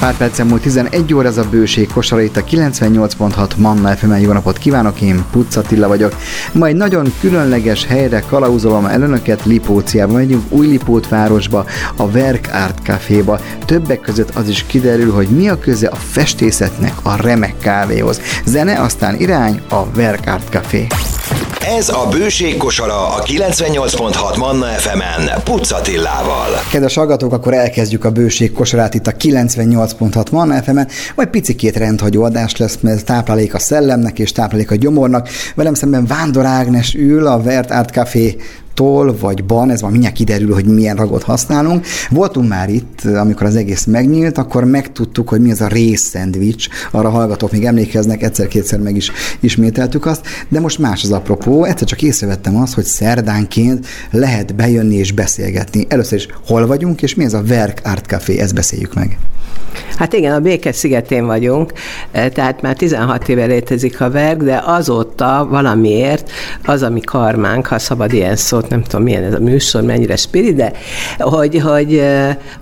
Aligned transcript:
Pár 0.00 0.16
percen 0.16 0.46
múlt 0.46 0.62
11 0.62 1.14
óra 1.14 1.28
ez 1.28 1.36
a 1.36 1.48
bőség 1.50 1.92
kosara 1.92 2.22
itt 2.22 2.36
a 2.36 2.44
98.6 2.44 3.56
Manna 3.56 3.96
fm 3.96 4.12
Jó 4.12 4.32
napot 4.32 4.58
kívánok, 4.58 5.00
én 5.00 5.24
Puc 5.30 5.56
Attila 5.56 5.88
vagyok. 5.88 6.16
Ma 6.52 6.66
egy 6.66 6.76
nagyon 6.76 7.12
különleges 7.20 7.86
helyre 7.86 8.20
kalauzolom 8.20 8.86
el 8.86 9.02
önöket 9.02 9.44
Lipóciába. 9.44 10.12
Megyünk 10.12 10.44
új 10.48 10.66
Lipót 10.66 11.08
városba, 11.08 11.64
a 11.96 12.02
Werk 12.02 12.48
Art 12.52 12.78
Caféba. 12.82 13.40
Többek 13.64 14.00
között 14.00 14.34
az 14.34 14.48
is 14.48 14.64
kiderül, 14.66 15.12
hogy 15.12 15.28
mi 15.28 15.48
a 15.48 15.58
köze 15.58 15.86
a 15.86 15.96
festészetnek 15.96 16.92
a 17.02 17.22
remek 17.22 17.54
kávéhoz. 17.58 18.20
Zene, 18.44 18.80
aztán 18.80 19.20
irány 19.20 19.60
a 19.68 19.82
Werk 19.96 20.26
Art 20.26 20.48
Café. 20.50 20.86
Ez 21.78 21.88
a 21.88 22.08
Bőség 22.10 22.56
kosara 22.56 23.14
a 23.14 23.22
98.6 23.22 24.38
Manna 24.38 24.66
FM-en 24.66 25.42
Pucatillával. 25.44 26.48
Kedves 26.70 26.94
hallgatók, 26.94 27.32
akkor 27.32 27.54
elkezdjük 27.54 28.04
a 28.04 28.10
Bőség 28.10 28.52
kosarát 28.52 28.94
itt 28.94 29.06
a 29.06 29.12
98.6 29.12 30.30
Manna 30.30 30.62
FM-en, 30.62 30.88
vagy 31.14 31.28
picikét 31.28 31.76
rendhagyó 31.76 32.22
adás 32.22 32.56
lesz, 32.56 32.78
mert 32.80 33.04
táplálék 33.04 33.54
a 33.54 33.58
szellemnek 33.58 34.18
és 34.18 34.32
táplálék 34.32 34.70
a 34.70 34.74
gyomornak. 34.74 35.28
Velem 35.54 35.74
szemben 35.74 36.06
Vándor 36.06 36.44
Ágnes 36.44 36.94
ül, 36.94 37.26
a 37.26 37.42
Vert 37.42 37.70
Art 37.70 37.90
Café 37.90 38.36
tól 38.74 39.16
vagy 39.20 39.44
ban, 39.44 39.70
ez 39.70 39.80
már 39.80 39.90
mindjárt 39.90 40.14
kiderül, 40.14 40.54
hogy 40.54 40.64
milyen 40.64 40.96
ragot 40.96 41.22
használunk. 41.22 41.86
Voltunk 42.10 42.48
már 42.48 42.68
itt, 42.68 43.04
amikor 43.04 43.46
az 43.46 43.56
egész 43.56 43.84
megnyílt, 43.84 44.38
akkor 44.38 44.64
megtudtuk, 44.64 45.28
hogy 45.28 45.40
mi 45.40 45.50
az 45.50 45.60
a 45.60 45.66
rész 45.66 46.02
szendvics. 46.02 46.68
Arra 46.90 47.08
hallgatók 47.08 47.52
még 47.52 47.64
emlékeznek, 47.64 48.22
egyszer-kétszer 48.22 48.78
meg 48.78 48.96
is 48.96 49.12
ismételtük 49.40 50.06
azt, 50.06 50.26
de 50.48 50.60
most 50.60 50.78
más 50.78 51.02
az 51.02 51.12
apropó. 51.12 51.64
Egyszer 51.64 51.86
csak 51.86 52.02
észrevettem 52.02 52.56
azt, 52.56 52.74
hogy 52.74 52.84
szerdánként 52.84 53.86
lehet 54.10 54.54
bejönni 54.54 54.94
és 54.94 55.12
beszélgetni. 55.12 55.86
Először 55.88 56.18
is 56.18 56.28
hol 56.46 56.66
vagyunk, 56.66 57.02
és 57.02 57.14
mi 57.14 57.24
ez 57.24 57.34
a 57.34 57.42
Werk 57.48 57.80
Art 57.84 58.06
Café, 58.06 58.38
ezt 58.38 58.54
beszéljük 58.54 58.94
meg. 58.94 59.18
Hát 59.96 60.12
igen, 60.12 60.32
a 60.34 60.40
Békes 60.40 60.76
szigetén 60.76 61.26
vagyunk, 61.26 61.72
eh, 62.10 62.28
tehát 62.28 62.62
már 62.62 62.76
16 62.76 63.28
éve 63.28 63.44
létezik 63.44 64.00
a 64.00 64.10
verk, 64.10 64.42
de 64.42 64.62
azóta 64.64 65.46
valamiért 65.50 66.30
az, 66.64 66.82
ami 66.82 67.00
karmánk, 67.00 67.66
ha 67.66 67.78
szabad 67.78 68.12
ilyen 68.12 68.36
szót, 68.60 68.70
nem 68.70 68.82
tudom 68.82 69.02
milyen 69.02 69.24
ez 69.24 69.34
a 69.34 69.40
műsor, 69.40 69.82
mennyire 69.82 70.16
spirit, 70.16 70.54
de 70.54 70.72
hogy, 71.18 71.60
hogy, 71.60 72.02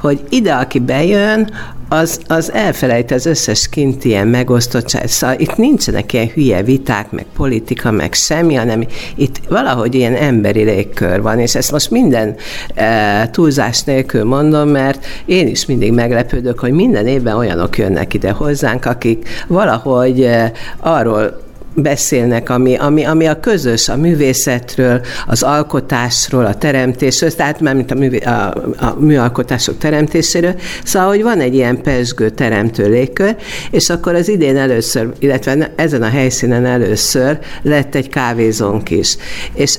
hogy 0.00 0.20
ide, 0.28 0.52
aki 0.52 0.78
bejön, 0.78 1.50
az, 1.90 2.20
az 2.26 2.52
elfelejt 2.52 3.10
az 3.10 3.26
összes 3.26 3.68
kint 3.68 4.04
ilyen 4.04 4.26
megosztottság. 4.26 5.06
Szóval 5.06 5.36
itt 5.38 5.56
nincsenek 5.56 6.12
ilyen 6.12 6.28
hülye 6.28 6.62
viták, 6.62 7.10
meg 7.10 7.26
politika, 7.36 7.90
meg 7.90 8.14
semmi, 8.14 8.54
hanem 8.54 8.84
itt 9.14 9.40
valahogy 9.48 9.94
ilyen 9.94 10.14
emberi 10.14 10.62
légkör 10.62 11.22
van, 11.22 11.38
és 11.38 11.54
ezt 11.54 11.72
most 11.72 11.90
minden 11.90 12.36
e, 12.74 13.30
túlzás 13.30 13.82
nélkül 13.82 14.24
mondom, 14.24 14.68
mert 14.68 15.06
én 15.24 15.46
is 15.46 15.66
mindig 15.66 15.92
meglepődök, 15.92 16.58
hogy 16.58 16.72
minden 16.72 17.06
évben 17.06 17.36
olyanok 17.36 17.78
jönnek 17.78 18.14
ide 18.14 18.30
hozzánk, 18.30 18.84
akik 18.84 19.28
valahogy 19.46 20.22
e, 20.22 20.52
arról 20.80 21.47
beszélnek, 21.82 22.50
ami, 22.50 22.76
ami, 22.76 23.04
ami 23.04 23.26
a 23.26 23.40
közös, 23.40 23.88
a 23.88 23.96
művészetről, 23.96 25.00
az 25.26 25.42
alkotásról, 25.42 26.44
a 26.44 26.54
teremtésről, 26.54 27.34
tehát 27.34 27.60
már 27.60 27.74
mint 27.74 27.90
a, 27.90 27.94
művé, 27.94 28.18
a, 28.18 28.54
a 28.78 28.96
műalkotások 28.98 29.78
teremtéséről, 29.78 30.54
szóval, 30.84 31.08
hogy 31.08 31.22
van 31.22 31.40
egy 31.40 31.54
ilyen 31.54 31.82
pesgő 31.82 32.30
teremtő 32.30 32.88
légkör, 32.88 33.36
és 33.70 33.90
akkor 33.90 34.14
az 34.14 34.28
idén 34.28 34.56
először, 34.56 35.12
illetve 35.18 35.72
ezen 35.76 36.02
a 36.02 36.08
helyszínen 36.08 36.66
először 36.66 37.38
lett 37.62 37.94
egy 37.94 38.08
kávézónk 38.08 38.90
is. 38.90 39.16
És 39.54 39.78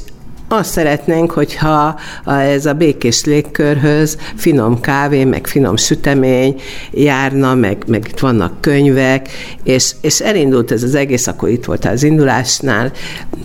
azt 0.49 0.71
szeretnénk, 0.71 1.31
hogyha 1.31 1.99
ez 2.25 2.65
a 2.65 2.73
békés 2.73 3.25
légkörhöz 3.25 4.17
finom 4.35 4.79
kávé, 4.79 5.23
meg 5.23 5.47
finom 5.47 5.75
sütemény 5.75 6.61
járna, 6.91 7.55
meg, 7.55 7.83
meg 7.87 8.07
itt 8.09 8.19
vannak 8.19 8.61
könyvek, 8.61 9.29
és, 9.63 9.95
és 10.01 10.19
elindult 10.19 10.71
ez 10.71 10.83
az 10.83 10.95
egész, 10.95 11.27
akkor 11.27 11.49
itt 11.49 11.65
volt 11.65 11.85
az 11.85 12.03
indulásnál, 12.03 12.91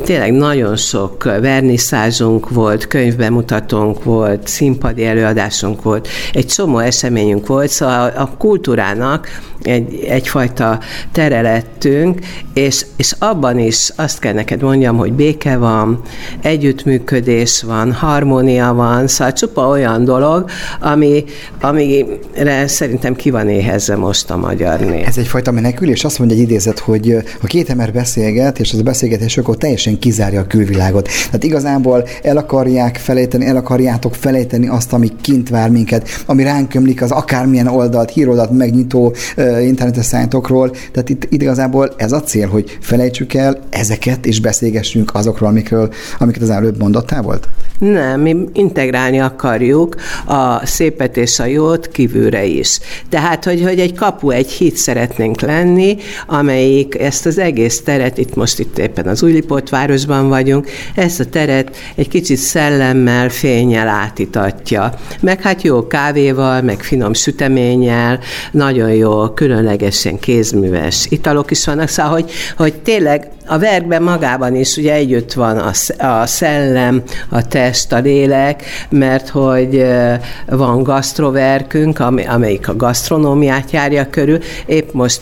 tényleg 0.05 0.33
nagyon 0.33 0.77
sok 0.77 1.25
verniszázsunk 1.25 2.51
volt, 2.51 2.87
könyvbemutatónk 2.87 4.05
volt, 4.05 4.49
színpadi 4.49 5.05
előadásunk 5.05 5.83
volt, 5.83 6.09
egy 6.33 6.47
csomó 6.47 6.79
eseményünk 6.79 7.47
volt, 7.47 7.71
szóval 7.71 8.13
a 8.17 8.31
kultúrának 8.39 9.29
egy, 9.63 10.05
egyfajta 10.09 10.79
tere 11.13 11.41
lettünk, 11.41 12.19
és, 12.55 12.87
és 12.97 13.15
abban 13.19 13.59
is 13.59 13.91
azt 13.97 14.19
kell 14.19 14.33
neked 14.33 14.63
mondjam, 14.63 14.97
hogy 14.97 15.13
béke 15.13 15.57
van, 15.57 16.01
együttműködés 16.43 16.94
van, 17.67 17.93
harmónia 17.93 18.73
van, 18.73 19.07
szóval 19.07 19.33
csupa 19.33 19.69
olyan 19.69 20.05
dolog, 20.05 20.51
ami, 20.81 21.25
amire 21.61 22.67
szerintem 22.67 23.15
ki 23.15 23.31
van 23.31 23.49
éhezve 23.49 23.97
most 23.97 24.31
a 24.31 24.37
magyar 24.37 24.81
nép. 24.81 25.07
Ez 25.07 25.19
egyfajta 25.19 25.51
menekülés, 25.51 26.05
azt 26.05 26.19
mondja 26.19 26.37
egy 26.37 26.43
idézet, 26.43 26.79
hogy 26.79 27.17
ha 27.41 27.47
két 27.47 27.71
ember 27.71 27.93
beszélget, 27.93 28.59
és 28.59 28.73
az 28.73 28.79
a 28.79 28.83
beszélgetés 28.83 29.37
akkor 29.37 29.57
teljesen 29.57 29.99
kizárja 29.99 30.41
a 30.41 30.47
külvilágot. 30.47 31.09
Tehát 31.27 31.45
igazából 31.45 32.05
el 32.23 32.37
akarják 32.37 32.97
felejteni, 32.97 33.47
el 33.47 33.57
akarjátok 33.57 34.15
felejteni 34.15 34.69
azt, 34.69 34.93
ami 34.93 35.09
kint 35.21 35.49
vár 35.49 35.71
minket, 35.71 36.09
ami 36.27 36.43
ránk 36.43 36.75
ömlik, 36.75 37.03
az 37.03 37.11
akármilyen 37.11 37.67
oldalt, 37.67 38.11
híroldalt 38.11 38.51
megnyitó 38.51 39.15
internetes 39.61 40.05
szájtokról. 40.05 40.71
Tehát 40.71 41.09
itt, 41.09 41.25
itt 41.25 41.43
igazából 41.43 41.95
ez 41.97 42.13
a 42.13 42.21
cél, 42.21 42.49
hogy 42.49 42.79
felejtsük 42.81 43.35
el 43.35 43.59
ezeket, 43.71 44.27
és 44.27 44.41
beszélgessünk 44.41 45.15
azokról, 45.15 45.49
amikről, 45.49 45.93
amiket 46.19 46.43
az 46.43 46.51
előbb 46.51 46.79
mondottál 46.85 47.23
volt? 47.23 47.49
Nem, 47.79 48.21
mi 48.21 48.37
integrálni 48.53 49.21
akarjuk 49.21 49.97
a 50.27 50.67
szépet 50.67 51.17
és 51.17 51.39
a 51.39 51.45
jót 51.45 51.89
kívülre 51.89 52.45
is. 52.45 52.79
Tehát, 53.09 53.45
hogy, 53.45 53.63
hogy 53.63 53.79
egy 53.81 53.95
kapu, 53.95 54.31
egy 54.31 54.51
hit 54.51 54.77
szeretnénk 54.77 55.41
lenni, 55.41 55.97
amelyik 56.27 56.99
ezt 56.99 57.27
az 57.27 57.39
egész 57.39 57.83
teret, 57.83 58.19
itt 58.19 58.35
most 58.35 58.59
itt 58.59 58.79
éppen 58.79 59.07
az 59.07 59.23
Újlipott 59.23 59.69
városban 59.69 60.29
vagyunk, 60.29 60.69
ezt 60.95 61.21
a 61.21 61.25
teret 61.25 61.77
egy 61.95 62.09
kicsit 62.09 62.37
szellemmel, 62.37 63.29
fényel 63.29 63.89
átítatja. 63.89 64.93
Meg 65.21 65.43
hát 65.43 65.63
jó 65.63 65.87
kávéval, 65.87 66.63
meg 66.63 66.83
finom 66.83 67.15
süteménnyel, 67.15 68.19
nagyon 68.51 68.93
jó, 68.93 69.29
különlegesen 69.29 70.19
kézműves 70.19 71.07
italok 71.09 71.51
is 71.51 71.65
vannak, 71.65 71.89
szóval, 71.89 72.13
hogy, 72.13 72.31
hogy 72.57 72.75
tényleg 72.75 73.29
a 73.47 73.59
verkben 73.59 74.03
magában 74.03 74.55
is 74.55 74.77
ugye 74.77 74.93
együtt 74.93 75.33
van 75.33 75.59
a, 75.59 75.73
a 76.07 76.27
szellem, 76.27 77.03
a 77.29 77.47
test, 77.47 77.93
a 77.93 77.99
lélek, 77.99 78.65
mert 78.89 79.29
hogy 79.29 79.85
van 80.47 80.83
gasztroverkünk, 80.83 81.99
amelyik 82.29 82.69
a 82.69 82.77
gasztronómiát 82.77 83.71
járja 83.71 84.11
körül. 84.11 84.39
Épp 84.67 84.93
most 84.93 85.21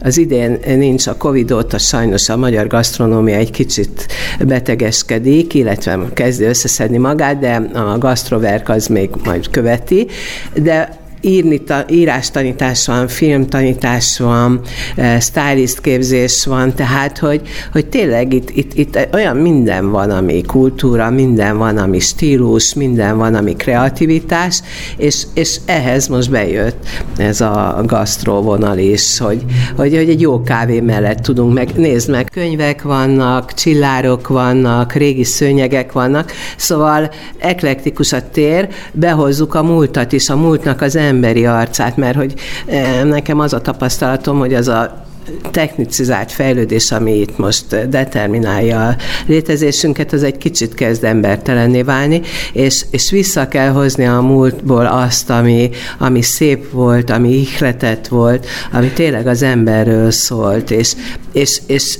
az 0.00 0.18
idén 0.18 0.58
nincs 0.64 1.06
a 1.06 1.16
Covid 1.16 1.52
óta 1.52 1.78
sajnos 1.78 2.28
a 2.28 2.36
magyar 2.36 2.66
gasztronómia 2.66 3.36
egy 3.36 3.50
kicsit 3.50 4.06
betegeskedik, 4.46 5.54
illetve 5.54 5.98
kezdi 6.14 6.44
összeszedni 6.44 6.98
magát, 6.98 7.38
de 7.38 7.54
a 7.74 7.98
gasztroverk 7.98 8.68
az 8.68 8.86
még 8.86 9.10
majd 9.24 9.50
követi, 9.50 10.06
de 10.54 11.02
írni, 11.24 11.62
írástanítás 11.88 12.86
van, 12.86 13.08
filmtanítás 13.08 14.18
van, 14.18 14.60
eh, 14.96 15.20
stylist 15.20 15.80
képzés 15.80 16.44
van, 16.46 16.74
tehát, 16.74 17.18
hogy, 17.18 17.40
hogy 17.72 17.86
tényleg 17.86 18.32
itt, 18.32 18.50
itt, 18.50 18.74
itt 18.74 18.98
olyan 19.12 19.36
minden 19.36 19.90
van, 19.90 20.10
ami 20.10 20.42
kultúra, 20.42 21.10
minden 21.10 21.58
van, 21.58 21.76
ami 21.76 21.98
stílus, 21.98 22.74
minden 22.74 23.16
van, 23.16 23.34
ami 23.34 23.56
kreativitás, 23.56 24.62
és, 24.96 25.22
és 25.34 25.56
ehhez 25.66 26.06
most 26.06 26.30
bejött 26.30 26.86
ez 27.16 27.40
a 27.40 27.82
gasztróvonal 27.86 28.78
is, 28.78 29.18
hogy, 29.18 29.44
hogy, 29.76 29.96
hogy 29.96 30.08
egy 30.08 30.20
jó 30.20 30.42
kávé 30.42 30.80
mellett 30.80 31.18
tudunk 31.18 31.54
meg, 31.54 31.70
nézd 31.76 32.10
meg, 32.10 32.28
könyvek 32.32 32.82
vannak, 32.82 33.52
csillárok 33.52 34.28
vannak, 34.28 34.92
régi 34.92 35.24
szőnyegek 35.24 35.92
vannak, 35.92 36.32
szóval 36.56 37.10
eklektikus 37.38 38.12
a 38.12 38.28
tér, 38.30 38.68
behozzuk 38.92 39.54
a 39.54 39.62
múltat 39.62 40.12
is, 40.12 40.28
a 40.28 40.36
múltnak 40.36 40.80
az 40.80 40.96
ember 40.96 41.12
emberi 41.14 41.46
arcát, 41.46 41.96
mert 41.96 42.16
hogy 42.16 42.34
eh, 42.66 43.04
nekem 43.04 43.40
az 43.40 43.52
a 43.52 43.60
tapasztalatom, 43.60 44.38
hogy 44.38 44.54
az 44.54 44.68
a 44.68 45.02
technicizált 45.50 46.32
fejlődés, 46.32 46.92
ami 46.92 47.20
itt 47.20 47.38
most 47.38 47.88
determinálja 47.88 48.88
a 48.88 48.96
létezésünket, 49.26 50.12
az 50.12 50.22
egy 50.22 50.36
kicsit 50.36 50.74
kezd 50.74 51.04
embertelenné 51.04 51.82
válni, 51.82 52.20
és, 52.52 52.84
és 52.90 53.10
vissza 53.10 53.48
kell 53.48 53.68
hozni 53.68 54.06
a 54.06 54.20
múltból 54.20 54.86
azt, 54.86 55.30
ami, 55.30 55.70
ami 55.98 56.22
szép 56.22 56.70
volt, 56.70 57.10
ami 57.10 57.28
ihletett 57.28 58.08
volt, 58.08 58.46
ami 58.72 58.88
tényleg 58.88 59.26
az 59.26 59.42
emberről 59.42 60.10
szólt, 60.10 60.70
és, 60.70 60.92
és, 61.32 61.60
és 61.66 61.98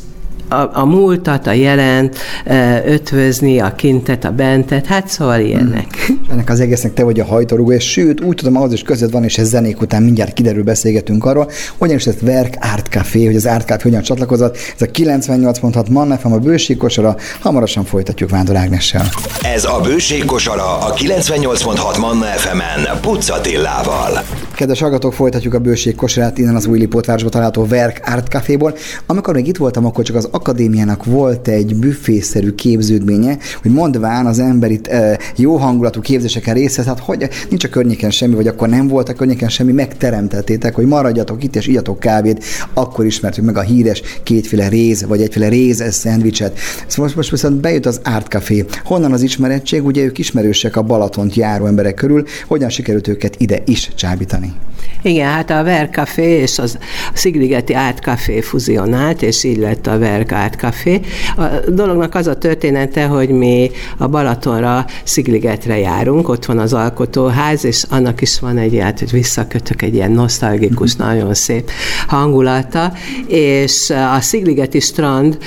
a, 0.49 0.79
a 0.81 0.85
múltat, 0.85 1.47
a 1.47 1.53
jelent, 1.53 2.17
ötvözni, 2.87 3.59
a 3.59 3.75
kintet, 3.75 4.25
a 4.25 4.31
bentet, 4.31 4.87
hát 4.87 5.09
szóval 5.09 5.41
ilyenek. 5.41 5.87
Hmm. 6.07 6.21
Ennek 6.31 6.51
az 6.51 6.61
egésznek 6.61 6.93
te 6.93 7.05
vagy 7.05 7.21
a 7.21 7.25
hajtórugó, 7.25 7.73
és 7.73 7.91
sőt, 7.91 8.21
úgy 8.21 8.37
tudom, 8.37 8.63
az 8.63 8.73
is 8.73 8.83
között 8.83 9.11
van, 9.11 9.25
és 9.25 9.39
ez 9.39 9.49
zenék 9.49 9.81
után 9.81 10.03
mindjárt 10.03 10.33
kiderül, 10.33 10.63
beszélgetünk 10.63 11.25
arról, 11.25 11.51
hogyan 11.79 11.97
is 11.97 12.07
ez 12.07 12.15
Verk 12.21 12.57
Art 12.73 12.87
Café, 12.87 13.25
hogy 13.25 13.37
az 13.37 13.47
Art 13.47 13.67
Café 13.67 13.83
hogyan 13.83 14.03
csatlakozott. 14.03 14.57
Ez 14.57 14.83
a 14.83 14.91
98.6 14.91 15.91
Mannefem 15.91 16.33
a 16.33 16.39
bőségkosara, 16.39 17.17
hamarosan 17.41 17.85
folytatjuk 17.85 18.31
Vándor 18.31 18.57
Ágnessel. 18.57 19.09
Ez 19.43 19.65
a 19.65 19.81
bőségkosara 19.83 20.79
a 20.79 20.95
98.6 20.95 22.01
Manna 22.01 22.25
FM-en 22.25 23.01
Puccatillával. 23.01 24.23
Kedves 24.55 24.81
hallgatók, 24.81 25.13
folytatjuk 25.13 25.55
a 25.55 25.59
bőség 25.59 25.95
kosarát 25.95 26.39
innen 26.39 26.55
az 26.55 26.67
új 26.67 26.79
Lipótvárosban 26.79 27.31
található 27.31 27.67
Verk 27.67 28.01
Art 28.07 28.29
Caféból. 28.29 28.75
Amikor 29.07 29.35
még 29.35 29.47
itt 29.47 29.57
voltam, 29.57 29.87
akkor 29.87 30.05
csak 30.05 30.17
az 30.17 30.29
akadémiának 30.35 31.05
volt 31.05 31.49
egy 31.49 31.77
büfészerű 31.77 32.55
képződménye, 32.55 33.39
hogy 33.63 33.71
mondván 33.71 34.27
az 34.27 34.39
ember 34.39 34.71
itt 34.71 34.87
e, 34.87 35.19
jó 35.37 35.57
hangulatú 35.57 36.01
képzéseken 36.01 36.55
részt 36.55 36.83
hát 36.83 36.99
hogy 36.99 37.29
nincs 37.49 37.65
a 37.65 37.69
környéken 37.69 38.11
semmi, 38.11 38.35
vagy 38.35 38.47
akkor 38.47 38.69
nem 38.69 38.89
volt 38.89 39.09
a 39.09 39.13
környéken 39.13 39.49
semmi, 39.49 39.73
megteremtettétek, 39.73 40.75
hogy 40.75 40.87
maradjatok 40.87 41.45
itt 41.45 41.57
és 41.57 41.67
igyatok 41.67 42.01
kávét, 42.01 42.45
akkor 42.75 43.05
ismertük 43.05 43.45
meg 43.45 43.57
a 43.57 43.61
híres 43.61 44.03
kétféle 44.23 44.69
réz, 44.69 45.05
vagy 45.07 45.23
egyféle 45.23 45.49
réz 45.49 45.85
szendvicset. 45.91 46.59
Szóval 46.87 47.05
most, 47.05 47.17
most 47.17 47.31
viszont 47.31 47.61
bejött 47.61 47.87
az 47.87 48.01
Art 48.05 48.29
Café. 48.29 48.65
Honnan 48.85 49.13
az 49.13 49.23
ismerettség? 49.23 49.85
Ugye 49.85 50.03
ők 50.03 50.19
ismerősek 50.19 50.77
a 50.77 50.83
Balatont 50.83 51.35
járó 51.35 51.67
emberek 51.67 51.95
körül, 51.95 52.25
hogyan 52.47 52.69
sikerült 52.69 53.09
őket 53.09 53.35
ide 53.39 53.63
is 53.65 53.91
csábítani? 53.95 54.53
Igen, 55.03 55.31
hát 55.31 55.51
a 55.51 55.63
Ver 55.63 55.89
Café 55.91 56.23
és 56.23 56.59
az 56.59 56.79
Szigligeti 57.13 57.73
Art 57.73 57.99
Café 57.99 58.41
fuzionált, 58.41 59.23
és 59.23 59.45
így 59.45 59.57
lett 59.57 59.87
a 59.87 59.99
Ver 59.99 60.27
Art 60.31 60.55
Café. 60.55 61.01
A 61.37 61.45
dolognak 61.69 62.15
az 62.15 62.27
a 62.27 62.35
története, 62.35 63.05
hogy 63.05 63.29
mi 63.29 63.71
a 63.99 64.07
Balatonra, 64.07 64.87
Szigligetre 65.05 65.79
járunk, 65.79 66.29
ott 66.29 66.45
van 66.45 66.59
az 66.59 66.73
alkotóház, 66.73 67.65
és 67.65 67.85
annak 67.91 68.21
is 68.21 68.41
van 68.41 68.59
egy 68.59 68.73
ilyen, 68.73 68.95
hogy 68.99 69.11
visszakötök 69.11 69.83
egy 69.83 69.95
ilyen 69.95 70.11
nosztalgikus, 70.11 70.97
mm-hmm. 70.97 71.07
nagyon 71.07 71.35
szép 71.35 71.71
hangulata, 72.07 72.93
és 73.27 73.93
a 74.17 74.21
Szigligeti 74.21 74.81
strand 74.81 75.39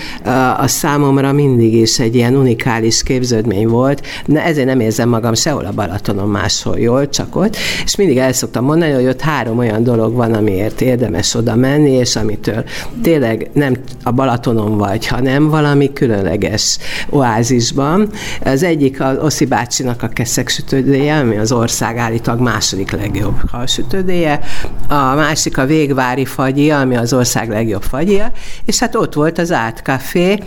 a 0.57 0.67
számomra 0.67 1.31
mindig 1.31 1.73
is 1.73 1.99
egy 1.99 2.15
ilyen 2.15 2.35
unikális 2.35 3.03
képződmény 3.03 3.67
volt, 3.67 4.05
de 4.25 4.43
ezért 4.43 4.67
nem 4.67 4.79
érzem 4.79 5.09
magam 5.09 5.33
sehol 5.33 5.65
a 5.65 5.71
Balatonon 5.71 6.29
máshol 6.29 6.79
jól, 6.79 7.09
csak 7.09 7.35
ott, 7.35 7.55
és 7.83 7.95
mindig 7.95 8.17
el 8.17 8.33
szoktam 8.33 8.63
mondani, 8.63 8.91
hogy 8.91 9.05
ott 9.05 9.21
három 9.27 9.57
olyan 9.57 9.83
dolog 9.83 10.13
van, 10.13 10.33
amiért 10.33 10.81
érdemes 10.81 11.33
oda 11.33 11.55
menni, 11.55 11.91
és 11.91 12.15
amitől 12.15 12.63
tényleg 13.01 13.49
nem 13.53 13.75
a 14.03 14.11
Balatonon 14.11 14.77
vagy, 14.77 15.07
hanem 15.07 15.49
valami 15.49 15.93
különleges 15.93 16.77
oázisban. 17.09 18.09
Az 18.43 18.63
egyik 18.63 19.01
az 19.01 19.17
Oszi 19.21 19.45
bácsinak 19.45 20.03
a 20.03 20.07
keszek 20.07 20.49
sütődéje, 20.49 21.17
ami 21.17 21.37
az 21.37 21.51
ország 21.51 21.97
állítólag 21.97 22.41
második 22.41 22.91
legjobb 22.91 23.49
halsütődéje, 23.51 24.39
a 24.87 25.15
másik 25.15 25.57
a 25.57 25.65
Végvári 25.65 26.25
fagyi, 26.25 26.71
ami 26.71 26.95
az 26.95 27.13
ország 27.13 27.49
legjobb 27.49 27.83
fagyja, 27.83 28.31
és 28.65 28.79
hát 28.79 28.95
ott 28.95 29.13
volt 29.13 29.37
az 29.37 29.51
Át 29.51 29.79
Café, 29.83 30.39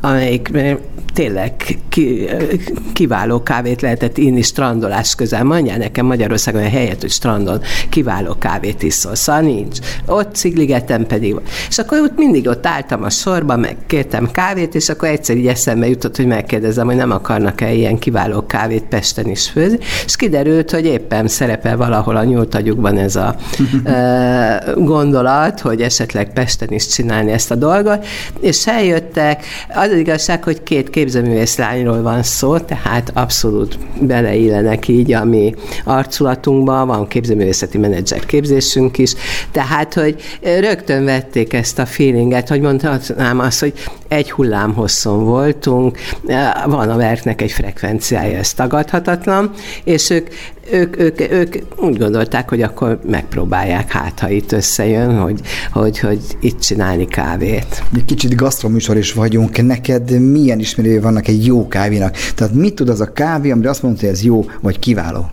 amelyik 0.00 0.50
tényleg 1.18 1.52
ki, 1.88 2.28
kiváló 2.92 3.42
kávét 3.42 3.82
lehetett 3.82 4.18
inni 4.18 4.42
strandolás 4.42 5.14
közel. 5.14 5.44
Mondja 5.44 5.76
nekem 5.76 6.06
Magyarországon 6.06 6.62
a 6.62 6.68
helyet, 6.68 7.00
hogy 7.00 7.10
strandon 7.10 7.60
kiváló 7.88 8.34
kávét 8.38 8.82
iszol, 8.82 9.14
szóval 9.14 9.42
nincs. 9.42 9.78
Ott 10.06 10.34
Szigligetem 10.34 11.06
pedig 11.06 11.32
van. 11.32 11.42
És 11.68 11.78
akkor 11.78 11.98
ott 11.98 12.16
mindig 12.16 12.48
ott 12.48 12.66
álltam 12.66 13.02
a 13.02 13.10
sorba, 13.10 13.56
meg 13.56 13.76
kértem 13.86 14.30
kávét, 14.30 14.74
és 14.74 14.88
akkor 14.88 15.08
egyszer 15.08 15.36
így 15.36 15.46
eszembe 15.46 15.88
jutott, 15.88 16.16
hogy 16.16 16.26
megkérdezem, 16.26 16.86
hogy 16.86 16.96
nem 16.96 17.10
akarnak-e 17.10 17.72
ilyen 17.72 17.98
kiváló 17.98 18.46
kávét 18.46 18.84
Pesten 18.84 19.28
is 19.28 19.48
főzni, 19.48 19.78
és 20.04 20.16
kiderült, 20.16 20.70
hogy 20.70 20.84
éppen 20.84 21.28
szerepel 21.28 21.76
valahol 21.76 22.16
a 22.16 22.24
nyúltagyukban 22.24 22.98
ez 22.98 23.16
a 23.16 23.36
gondolat, 24.76 25.60
hogy 25.60 25.82
esetleg 25.82 26.32
Pesten 26.32 26.72
is 26.72 26.86
csinálni 26.86 27.32
ezt 27.32 27.50
a 27.50 27.54
dolgot, 27.54 28.06
és 28.40 28.66
eljöttek, 28.66 29.44
az, 29.68 29.90
az 29.90 29.98
igazság, 29.98 30.44
hogy 30.44 30.62
két 30.62 30.90
képzőművész 31.08 31.56
lányról 31.56 32.02
van 32.02 32.22
szó, 32.22 32.58
tehát 32.58 33.10
abszolút 33.14 33.78
beleillenek 34.00 34.88
így 34.88 35.12
a 35.12 35.24
mi 35.24 35.54
arculatunkba, 35.84 36.86
van 36.86 37.08
képzőművészeti 37.08 37.78
menedzser 37.78 38.26
képzésünk 38.26 38.98
is, 38.98 39.14
tehát, 39.52 39.94
hogy 39.94 40.22
rögtön 40.42 41.04
vették 41.04 41.52
ezt 41.52 41.78
a 41.78 41.86
feelinget, 41.86 42.48
hogy 42.48 42.60
mondhatnám 42.60 43.38
azt, 43.38 43.60
hogy 43.60 43.72
egy 44.08 44.30
hullám 44.30 44.74
hosszon 44.74 45.24
voltunk, 45.24 45.98
van 46.66 46.90
a 46.90 46.96
verknek 46.96 47.42
egy 47.42 47.52
frekvenciája, 47.52 48.38
ez 48.38 48.52
tagadhatatlan, 48.52 49.50
és 49.84 50.10
ők 50.10 50.28
ők, 50.70 50.98
ők, 50.98 51.20
ők 51.20 51.54
úgy 51.76 51.98
gondolták, 51.98 52.48
hogy 52.48 52.62
akkor 52.62 53.00
megpróbálják, 53.06 53.92
hát 53.92 54.18
ha 54.20 54.28
itt 54.28 54.52
összejön, 54.52 55.18
hogy, 55.18 55.40
hogy, 55.72 55.98
hogy 55.98 56.20
itt 56.40 56.60
csinálni 56.60 57.06
kávét. 57.06 57.82
Egy 57.94 58.04
kicsit 58.04 58.34
gasztroműsor 58.34 58.96
is 58.96 59.12
vagyunk. 59.12 59.62
Neked 59.62 60.10
milyen 60.20 60.58
ismerői 60.58 60.98
vannak 60.98 61.28
egy 61.28 61.46
jó 61.46 61.68
kávénak? 61.68 62.16
Tehát 62.34 62.54
mit 62.54 62.74
tud 62.74 62.88
az 62.88 63.00
a 63.00 63.12
kávé, 63.12 63.50
amire 63.50 63.70
azt 63.70 63.82
mondta, 63.82 64.00
hogy 64.00 64.14
ez 64.14 64.22
jó 64.22 64.44
vagy 64.60 64.78
kiváló? 64.78 65.30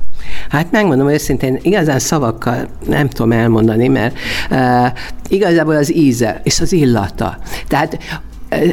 Hát 0.50 0.72
megmondom 0.72 1.10
őszintén, 1.10 1.60
igazán 1.62 2.00
szavakkal 2.00 2.68
nem 2.88 3.10
tudom 3.10 3.32
elmondani, 3.32 3.88
mert 3.88 4.16
uh, 4.50 4.88
igazából 5.30 5.76
az 5.76 5.96
íze 5.96 6.42
és 6.44 6.60
az 6.60 6.72
illata. 6.72 7.38
Tehát 7.68 7.98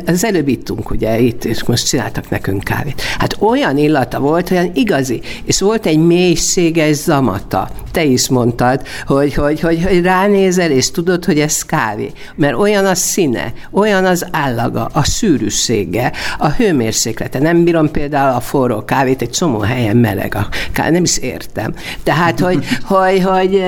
az 0.07 0.25
előbb 0.25 0.49
ittunk, 0.49 0.91
ugye, 0.91 1.19
itt, 1.19 1.45
és 1.45 1.65
most 1.65 1.87
csináltak 1.87 2.31
nekünk 2.31 2.65
kávét. 2.65 3.03
Hát 3.19 3.37
olyan 3.39 3.77
illata 3.79 4.19
volt, 4.19 4.51
olyan 4.51 4.71
igazi, 4.75 5.21
és 5.45 5.61
volt 5.61 5.87
egy 5.87 5.99
mélységes 5.99 6.97
zamata. 6.97 7.69
Te 7.91 8.05
is 8.05 8.29
mondtad, 8.29 8.81
hogy, 9.07 9.35
hogy, 9.35 9.61
hogy, 9.61 9.85
hogy 9.85 10.03
ránézel, 10.03 10.71
és 10.71 10.91
tudod, 10.91 11.25
hogy 11.25 11.39
ez 11.39 11.63
kávé. 11.63 12.11
Mert 12.35 12.55
olyan 12.55 12.87
a 12.87 12.95
színe, 12.95 13.53
olyan 13.71 14.05
az 14.05 14.27
állaga, 14.31 14.91
a 14.93 15.05
sűrűsége, 15.05 16.13
a 16.39 16.49
hőmérséklete. 16.49 17.39
Nem 17.39 17.65
bírom 17.65 17.91
például 17.91 18.37
a 18.37 18.41
forró 18.41 18.85
kávét, 18.85 19.23
egy 19.23 19.31
csomó 19.31 19.59
helyen 19.59 19.97
meleg 19.97 20.35
a 20.35 20.49
kávé, 20.73 20.91
nem 20.91 21.03
is 21.03 21.19
értem. 21.19 21.75
Tehát, 22.03 22.41
hogy, 22.41 22.65
hogy, 22.83 23.23
hogy 23.23 23.63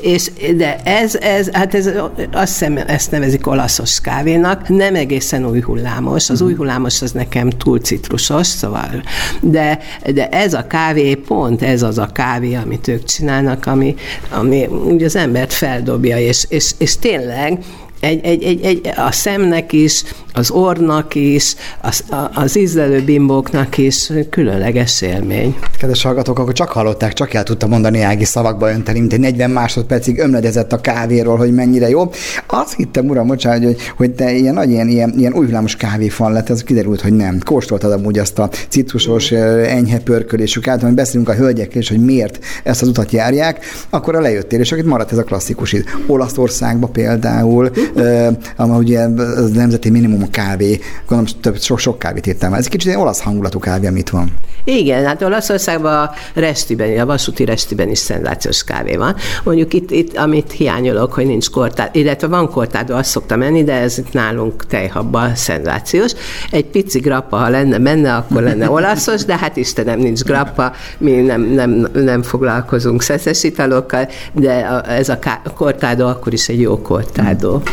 és, 0.00 0.30
de 0.56 0.80
ez, 0.84 1.14
ez, 1.14 1.50
hát 1.52 1.74
ez, 1.74 1.90
azt 2.32 2.52
hiszem, 2.52 2.76
ezt 2.86 3.10
nevezik 3.10 3.46
olaszos 3.46 4.00
kávénak, 4.00 4.68
nem 4.68 4.94
egészen 4.94 5.46
új 5.46 5.59
hullámos. 5.60 6.30
Az 6.30 6.40
új 6.40 6.54
hullámos 6.54 7.02
az 7.02 7.12
nekem 7.12 7.50
túl 7.50 7.78
citrusos, 7.78 8.46
szóval, 8.46 9.02
de, 9.40 9.78
de 10.12 10.28
ez 10.28 10.54
a 10.54 10.66
kávé, 10.66 11.14
pont 11.14 11.62
ez 11.62 11.82
az 11.82 11.98
a 11.98 12.06
kávé, 12.12 12.54
amit 12.54 12.88
ők 12.88 13.04
csinálnak, 13.04 13.66
ami, 13.66 13.94
ami 14.30 14.66
ugye 14.66 15.04
az 15.04 15.16
embert 15.16 15.52
feldobja, 15.52 16.18
és, 16.18 16.46
és, 16.48 16.74
és 16.78 16.98
tényleg 16.98 17.58
egy, 18.00 18.24
egy, 18.24 18.42
egy, 18.42 18.64
egy, 18.64 18.92
a 18.96 19.12
szemnek 19.12 19.72
is, 19.72 20.04
az 20.32 20.50
ornak 20.50 21.14
is, 21.14 21.54
az, 21.80 22.04
az 22.34 22.56
ízlelő 22.56 23.02
bimbóknak 23.02 23.78
is 23.78 24.12
különleges 24.30 25.02
élmény. 25.02 25.56
Kedves 25.78 26.02
hallgatók, 26.02 26.38
akkor 26.38 26.52
csak 26.52 26.68
hallották, 26.68 27.12
csak 27.12 27.34
el 27.34 27.42
tudta 27.42 27.66
mondani 27.66 28.00
Ági 28.00 28.24
szavakba 28.24 28.70
önteni, 28.70 28.98
mint 28.98 29.12
egy 29.12 29.20
40 29.20 29.50
másodpercig 29.50 30.18
ömledezett 30.18 30.72
a 30.72 30.80
kávéról, 30.80 31.36
hogy 31.36 31.52
mennyire 31.52 31.88
jó. 31.88 32.10
Azt 32.46 32.74
hittem, 32.74 33.08
uram, 33.08 33.26
bocsánat, 33.26 33.64
hogy, 33.64 33.76
hogy 33.96 34.10
te 34.10 34.32
ilyen 34.32 34.54
nagy, 34.54 34.70
ilyen, 34.70 34.88
ilyen, 34.88 35.14
ilyen 35.16 35.34
újvillámos 35.34 35.76
kávéfan 35.76 36.32
lett, 36.32 36.50
ez 36.50 36.62
kiderült, 36.62 37.00
hogy 37.00 37.12
nem. 37.12 37.38
Kóstoltad 37.44 37.92
amúgy 37.92 38.18
azt 38.18 38.38
a 38.38 38.50
citrusos, 38.68 39.30
enyhe 39.30 39.98
pörkölésük 39.98 40.68
által, 40.68 40.86
hogy 40.86 40.96
beszélünk 40.96 41.28
a 41.28 41.34
hölgyekkel, 41.34 41.80
és 41.80 41.88
hogy 41.88 42.04
miért 42.04 42.38
ezt 42.62 42.82
az 42.82 42.88
utat 42.88 43.10
járják, 43.12 43.64
akkor 43.90 44.14
a 44.14 44.20
lejöttél, 44.20 44.60
és 44.60 44.72
akkor 44.72 44.84
itt 44.84 44.90
maradt 44.90 45.12
ez 45.12 45.18
a 45.18 45.24
klasszikus. 45.24 45.76
Olaszországban 46.06 46.92
például 46.92 47.70
uh, 47.94 48.78
ugye 48.78 49.00
az 49.36 49.50
nemzeti 49.50 49.90
minimum 49.90 50.22
a 50.22 50.30
kávé, 50.30 50.80
gondolom 51.06 51.40
több, 51.40 51.60
sok, 51.60 51.78
sok 51.78 51.98
kávét 51.98 52.26
írtam. 52.26 52.54
Ez 52.54 52.64
egy 52.64 52.70
kicsit 52.70 52.90
egy 52.90 52.98
olasz 52.98 53.20
hangulatú 53.20 53.58
kávé, 53.58 53.86
amit 53.86 54.10
van. 54.10 54.32
Igen, 54.64 55.04
hát 55.04 55.22
Olaszországban 55.22 55.92
a 55.92 56.10
restiben, 56.34 56.98
a 56.98 57.06
vasúti 57.06 57.44
restiben 57.44 57.88
is 57.88 57.98
szenzációs 57.98 58.64
kávé 58.64 58.96
van. 58.96 59.14
Mondjuk 59.44 59.74
itt, 59.74 59.90
itt 59.90 60.16
amit 60.16 60.52
hiányolok, 60.52 61.12
hogy 61.12 61.26
nincs 61.26 61.50
kortád, 61.50 61.88
illetve 61.92 62.26
van 62.26 62.50
kortádó, 62.50 62.94
azt 62.94 63.10
szoktam 63.10 63.38
menni, 63.38 63.64
de 63.64 63.72
ez 63.72 63.98
itt 63.98 64.12
nálunk 64.12 64.66
tejhabban 64.66 65.34
szenzációs. 65.34 66.12
Egy 66.50 66.66
pici 66.66 66.98
grappa, 66.98 67.36
ha 67.36 67.48
lenne 67.48 67.78
benne, 67.78 68.14
akkor 68.14 68.42
lenne 68.42 68.70
olaszos, 68.80 69.24
de 69.24 69.36
hát 69.36 69.56
Istenem, 69.56 69.98
nincs 69.98 70.20
grappa, 70.20 70.72
mi 70.98 71.10
nem, 71.10 71.42
nem, 71.42 71.86
nem 71.92 72.22
foglalkozunk 72.22 73.02
szeszes 73.02 73.42
italokkal, 73.44 74.08
de 74.32 74.82
ez 74.82 75.08
a 75.08 75.18
kortádó 75.54 76.06
akkor 76.06 76.32
is 76.32 76.48
egy 76.48 76.60
jó 76.60 76.82
kortádó. 76.82 77.62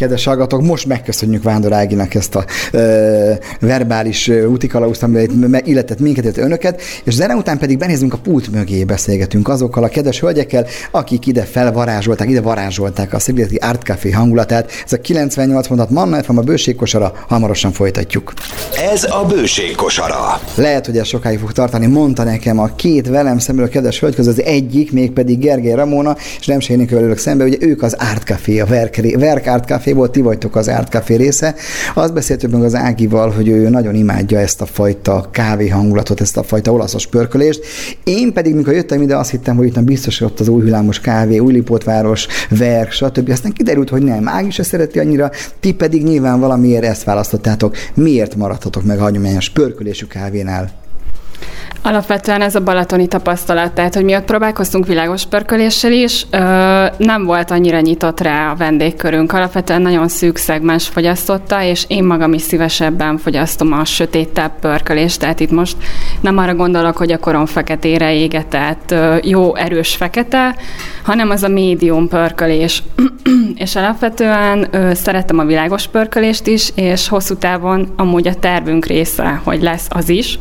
Kedves 0.00 0.24
hallgatók, 0.24 0.62
most 0.62 0.86
megköszönjük 0.86 1.42
Vándor 1.42 1.72
Áginak 1.72 2.14
ezt 2.14 2.34
a 2.34 2.44
ö, 2.72 3.32
verbális 3.60 4.28
útikalauzt, 4.28 5.02
amivel 5.02 5.60
illetett 5.64 5.98
minket, 5.98 6.24
illetve 6.24 6.42
önöket, 6.42 6.82
és 7.04 7.14
zene 7.14 7.34
után 7.34 7.58
pedig 7.58 7.78
benézünk 7.78 8.12
a 8.12 8.16
pult 8.16 8.50
mögé, 8.50 8.84
beszélgetünk 8.84 9.48
azokkal 9.48 9.84
a 9.84 9.88
kedves 9.88 10.20
hölgyekkel, 10.20 10.66
akik 10.90 11.26
ide 11.26 11.42
felvarázsolták, 11.42 12.28
ide 12.28 12.40
varázsolták 12.40 13.12
a 13.12 13.18
Szigleti 13.18 13.56
Art 13.56 13.82
Café 13.82 14.10
hangulatát. 14.10 14.70
Ez 14.84 14.92
a 14.92 15.00
98 15.00 15.68
mondat 15.68 15.90
Manna 15.90 16.22
FM, 16.22 16.36
a 16.36 16.42
bőségkosara, 16.42 17.12
hamarosan 17.28 17.72
folytatjuk. 17.72 18.32
Ez 18.92 19.04
a 19.04 19.24
bőségkosara. 19.28 20.40
Lehet, 20.54 20.86
hogy 20.86 20.98
ez 20.98 21.06
sokáig 21.06 21.38
fog 21.38 21.52
tartani, 21.52 21.86
mondta 21.86 22.24
nekem 22.24 22.58
a 22.58 22.74
két 22.76 23.08
velem 23.08 23.38
szemről 23.38 23.68
kedves 23.68 24.00
hölgy 24.00 24.14
közül 24.14 24.32
az 24.32 24.42
egyik, 24.42 24.92
mégpedig 24.92 25.38
Gergely 25.38 25.74
Ramona, 25.74 26.16
és 26.40 26.46
nem 26.46 26.58
ülök 26.90 27.18
szembe, 27.18 27.42
hogy 27.42 27.56
ők 27.60 27.82
az 27.82 27.96
Art 27.98 28.22
Café, 28.22 28.60
a 28.60 28.66
Verk, 28.66 29.00
Verk 29.18 29.46
Art 29.46 29.66
Caféból, 29.90 30.10
ti 30.10 30.20
vagytok 30.20 30.56
az 30.56 30.68
Art 30.68 30.92
Café 30.92 31.14
része. 31.14 31.54
Azt 31.94 32.12
beszéltük 32.12 32.50
meg 32.50 32.62
az 32.62 32.74
Ágival, 32.74 33.30
hogy 33.30 33.48
ő 33.48 33.68
nagyon 33.68 33.94
imádja 33.94 34.38
ezt 34.38 34.60
a 34.60 34.66
fajta 34.66 35.28
kávé 35.30 35.68
hangulatot, 35.68 36.20
ezt 36.20 36.36
a 36.36 36.42
fajta 36.42 36.72
olaszos 36.72 37.06
pörkölést. 37.06 37.64
Én 38.04 38.32
pedig, 38.32 38.54
mikor 38.54 38.74
jöttem 38.74 39.02
ide, 39.02 39.16
azt 39.16 39.30
hittem, 39.30 39.56
hogy 39.56 39.66
itt 39.66 39.80
biztos, 39.80 40.18
hogy 40.18 40.28
ott 40.28 40.40
az 40.40 40.48
új 40.48 40.70
kávé, 41.02 41.38
új 41.38 41.52
Lipótváros, 41.52 42.26
Verk, 42.48 42.90
stb. 42.90 43.30
Aztán 43.30 43.52
kiderült, 43.52 43.88
hogy 43.88 44.02
nem. 44.02 44.28
Ági 44.28 44.50
se 44.50 44.62
szereti 44.62 44.98
annyira, 44.98 45.30
ti 45.60 45.72
pedig 45.72 46.02
nyilván 46.02 46.40
valamiért 46.40 46.84
ezt 46.84 47.04
választottátok. 47.04 47.76
Miért 47.94 48.34
maradhatok 48.34 48.84
meg 48.84 48.98
a 48.98 49.02
hagyományos 49.02 49.50
pörkölésű 49.50 50.06
kávénál? 50.06 50.70
Alapvetően 51.82 52.42
ez 52.42 52.54
a 52.54 52.60
balatoni 52.60 53.06
tapasztalat, 53.06 53.72
tehát 53.72 53.94
hogy 53.94 54.04
mi 54.04 54.14
ott 54.14 54.24
próbálkoztunk 54.24 54.86
világos 54.86 55.26
pörköléssel 55.26 55.92
is, 55.92 56.26
nem 56.96 57.24
volt 57.24 57.50
annyira 57.50 57.80
nyitott 57.80 58.20
rá 58.20 58.50
a 58.50 58.56
vendégkörünk. 58.56 59.32
Alapvetően 59.32 59.82
nagyon 59.82 60.08
szűk 60.08 60.36
szegmens 60.36 60.88
fogyasztotta, 60.88 61.62
és 61.62 61.84
én 61.88 62.04
magam 62.04 62.32
is 62.32 62.42
szívesebben 62.42 63.18
fogyasztom 63.18 63.72
a 63.72 63.84
sötétebb 63.84 64.52
pörkölést, 64.60 65.20
tehát 65.20 65.40
itt 65.40 65.50
most 65.50 65.76
nem 66.20 66.38
arra 66.38 66.54
gondolok, 66.54 66.96
hogy 66.96 67.12
a 67.12 67.18
koron 67.18 67.46
feketére 67.46 68.14
égetett 68.14 68.94
jó 69.22 69.56
erős 69.56 69.94
fekete, 69.96 70.56
hanem 71.02 71.30
az 71.30 71.42
a 71.42 71.48
médium 71.48 72.08
pörkölés. 72.08 72.82
és 73.54 73.76
alapvetően 73.76 74.68
szeretem 74.94 75.38
a 75.38 75.44
világos 75.44 75.86
pörkölést 75.86 76.46
is, 76.46 76.72
és 76.74 77.08
hosszú 77.08 77.34
távon 77.34 77.92
amúgy 77.96 78.28
a 78.28 78.34
tervünk 78.34 78.86
része, 78.86 79.40
hogy 79.44 79.62
lesz 79.62 79.86
az 79.88 80.08
is. 80.08 80.38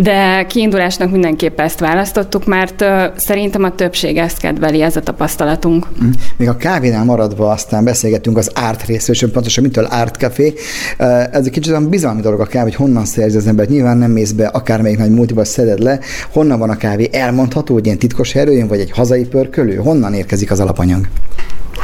De 0.00 0.46
kiindulásnak 0.46 1.10
mindenképp 1.10 1.60
ezt 1.60 1.80
választottuk, 1.80 2.46
mert 2.46 2.84
szerintem 3.16 3.64
a 3.64 3.74
többség 3.74 4.16
ezt 4.16 4.38
kedveli, 4.38 4.82
ez 4.82 4.96
a 4.96 5.00
tapasztalatunk. 5.00 5.86
Mm. 6.04 6.10
Még 6.36 6.48
a 6.48 6.56
kávénál 6.56 7.04
maradva 7.04 7.50
aztán 7.50 7.84
beszélgettünk 7.84 8.36
az 8.36 8.50
árt 8.54 8.86
részről, 8.86 9.16
és 9.16 9.26
pontosan 9.32 9.64
mitől 9.64 9.86
árt 9.90 10.16
café. 10.16 10.54
Ez 10.98 11.44
egy 11.44 11.50
kicsit 11.50 11.70
olyan 11.70 11.88
bizalmi 11.88 12.20
dolog 12.20 12.40
a 12.40 12.46
kávé, 12.46 12.62
hogy 12.62 12.74
honnan 12.74 13.04
szerzi 13.04 13.36
az 13.36 13.46
ember. 13.46 13.68
Nyilván 13.68 13.96
nem 13.96 14.10
mész 14.10 14.32
be 14.32 14.46
akármelyik 14.46 14.98
nagy 14.98 15.10
multiba 15.10 15.44
szeded 15.44 15.78
le. 15.78 15.98
Honnan 16.32 16.58
van 16.58 16.70
a 16.70 16.76
kávé? 16.76 17.08
Elmondható, 17.12 17.74
hogy 17.74 17.86
ilyen 17.86 17.98
titkos 17.98 18.34
erőjön, 18.34 18.68
vagy 18.68 18.80
egy 18.80 18.90
hazai 18.90 19.24
pörkölő? 19.24 19.76
Honnan 19.76 20.14
érkezik 20.14 20.50
az 20.50 20.60
alapanyag? 20.60 21.08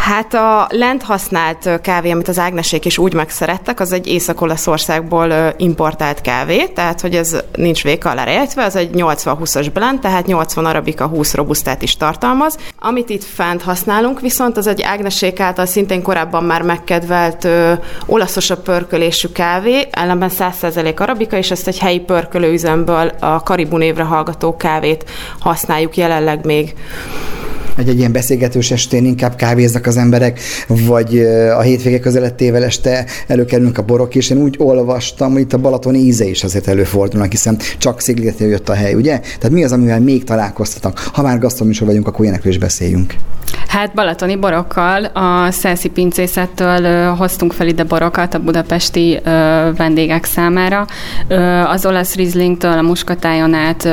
Hát 0.02 0.34
a 0.34 0.66
lent 0.70 1.02
használt 1.02 1.80
kávé, 1.82 2.10
amit 2.10 2.28
az 2.28 2.38
Ágnesék 2.38 2.84
is 2.84 2.98
úgy 2.98 3.14
megszerettek, 3.14 3.80
az 3.80 3.92
egy 3.92 4.06
Észak-Olaszországból 4.06 5.54
importált 5.56 6.20
kávé, 6.20 6.66
tehát 6.66 7.00
hogy 7.00 7.14
ez 7.14 7.36
nincs 7.54 7.82
véka 7.82 8.10
alá 8.10 8.24
rejtve, 8.24 8.64
az 8.64 8.76
egy 8.76 8.90
80-20-as 8.94 9.68
blend, 9.72 10.00
tehát 10.00 10.26
80 10.26 10.64
arabika, 10.64 11.06
20 11.06 11.34
robusztát 11.34 11.82
is 11.82 11.96
tartalmaz. 11.96 12.56
Amit 12.78 13.08
itt 13.10 13.24
fent 13.24 13.62
használunk 13.62 14.20
viszont, 14.20 14.56
az 14.56 14.66
egy 14.66 14.82
Ágnesék 14.82 15.40
által 15.40 15.66
szintén 15.66 16.02
korábban 16.02 16.44
már 16.44 16.62
megkedvelt 16.62 17.44
ö, 17.44 17.72
olaszosabb 18.06 18.62
pörkölésű 18.62 19.28
kávé, 19.28 19.88
ellenben 19.90 20.30
100% 20.38 20.98
arabika, 20.98 21.36
és 21.36 21.50
ezt 21.50 21.68
egy 21.68 21.78
helyi 21.78 22.00
pörkölőüzemből 22.00 23.12
a 23.20 23.42
Karibu 23.42 23.76
névre 23.76 24.02
hallgató 24.02 24.56
kávét 24.56 25.10
használjuk 25.38 25.96
jelenleg 25.96 26.44
még 26.44 26.74
egy, 27.76 27.88
egy 27.88 27.98
ilyen 27.98 28.12
beszélgetős 28.12 28.70
estén 28.70 29.04
inkább 29.04 29.34
kávéznak 29.36 29.86
az 29.86 29.96
emberek, 29.96 30.40
vagy 30.66 31.18
a 31.56 31.60
hétvége 31.60 31.98
közelettével 31.98 32.64
este 32.64 33.04
előkerülünk 33.26 33.78
a 33.78 33.82
borok, 33.82 34.14
és 34.14 34.30
én 34.30 34.38
úgy 34.38 34.54
olvastam, 34.58 35.32
hogy 35.32 35.40
itt 35.40 35.52
a 35.52 35.58
Balaton 35.58 35.94
íze 35.94 36.24
is 36.24 36.44
azért 36.44 36.68
előfordulnak, 36.68 37.30
hiszen 37.30 37.58
csak 37.78 38.00
Szigetről 38.00 38.48
jött 38.48 38.68
a 38.68 38.74
hely, 38.74 38.94
ugye? 38.94 39.18
Tehát 39.18 39.50
mi 39.50 39.64
az, 39.64 39.72
amivel 39.72 40.00
még 40.00 40.24
találkoztatok? 40.24 40.98
Ha 40.98 41.22
már 41.22 41.38
gasztromisor 41.38 41.86
vagyunk, 41.86 42.06
akkor 42.06 42.24
ilyenekről 42.24 42.52
is 42.52 42.58
beszéljünk. 42.58 43.14
Hát 43.68 43.94
balatoni 43.94 44.36
borokkal 44.36 45.04
a 45.04 45.50
Szelszi 45.50 45.88
pincészettől 45.88 47.04
hoztunk 47.14 47.52
fel 47.52 47.66
ide 47.66 47.84
borokat 47.84 48.34
a 48.34 48.38
budapesti 48.38 49.20
vendégek 49.76 50.24
számára. 50.24 50.86
Az 51.66 51.86
olasz 51.86 52.14
rizlingtől 52.14 52.78
a 52.78 52.82
muskatájon 52.82 53.54
át 53.54 53.84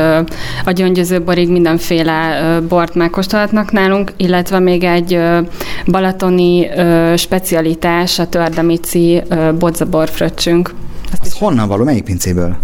a 0.65 0.71
gyöngyöző 0.71 1.21
borig 1.21 1.49
mindenféle 1.49 2.59
bort 2.67 2.95
megkóstolhatnak 2.95 3.68
nálunk, 3.71 4.13
illetve 4.17 4.59
még 4.59 4.83
egy 4.83 5.19
balatoni 5.85 6.67
specialitás, 7.15 8.19
a 8.19 8.29
tördemici 8.29 9.21
bodzaborfröccsünk. 9.59 10.73
Az 11.21 11.33
honnan 11.33 11.67
való? 11.67 11.83
Melyik 11.83 12.03
pincéből? 12.03 12.57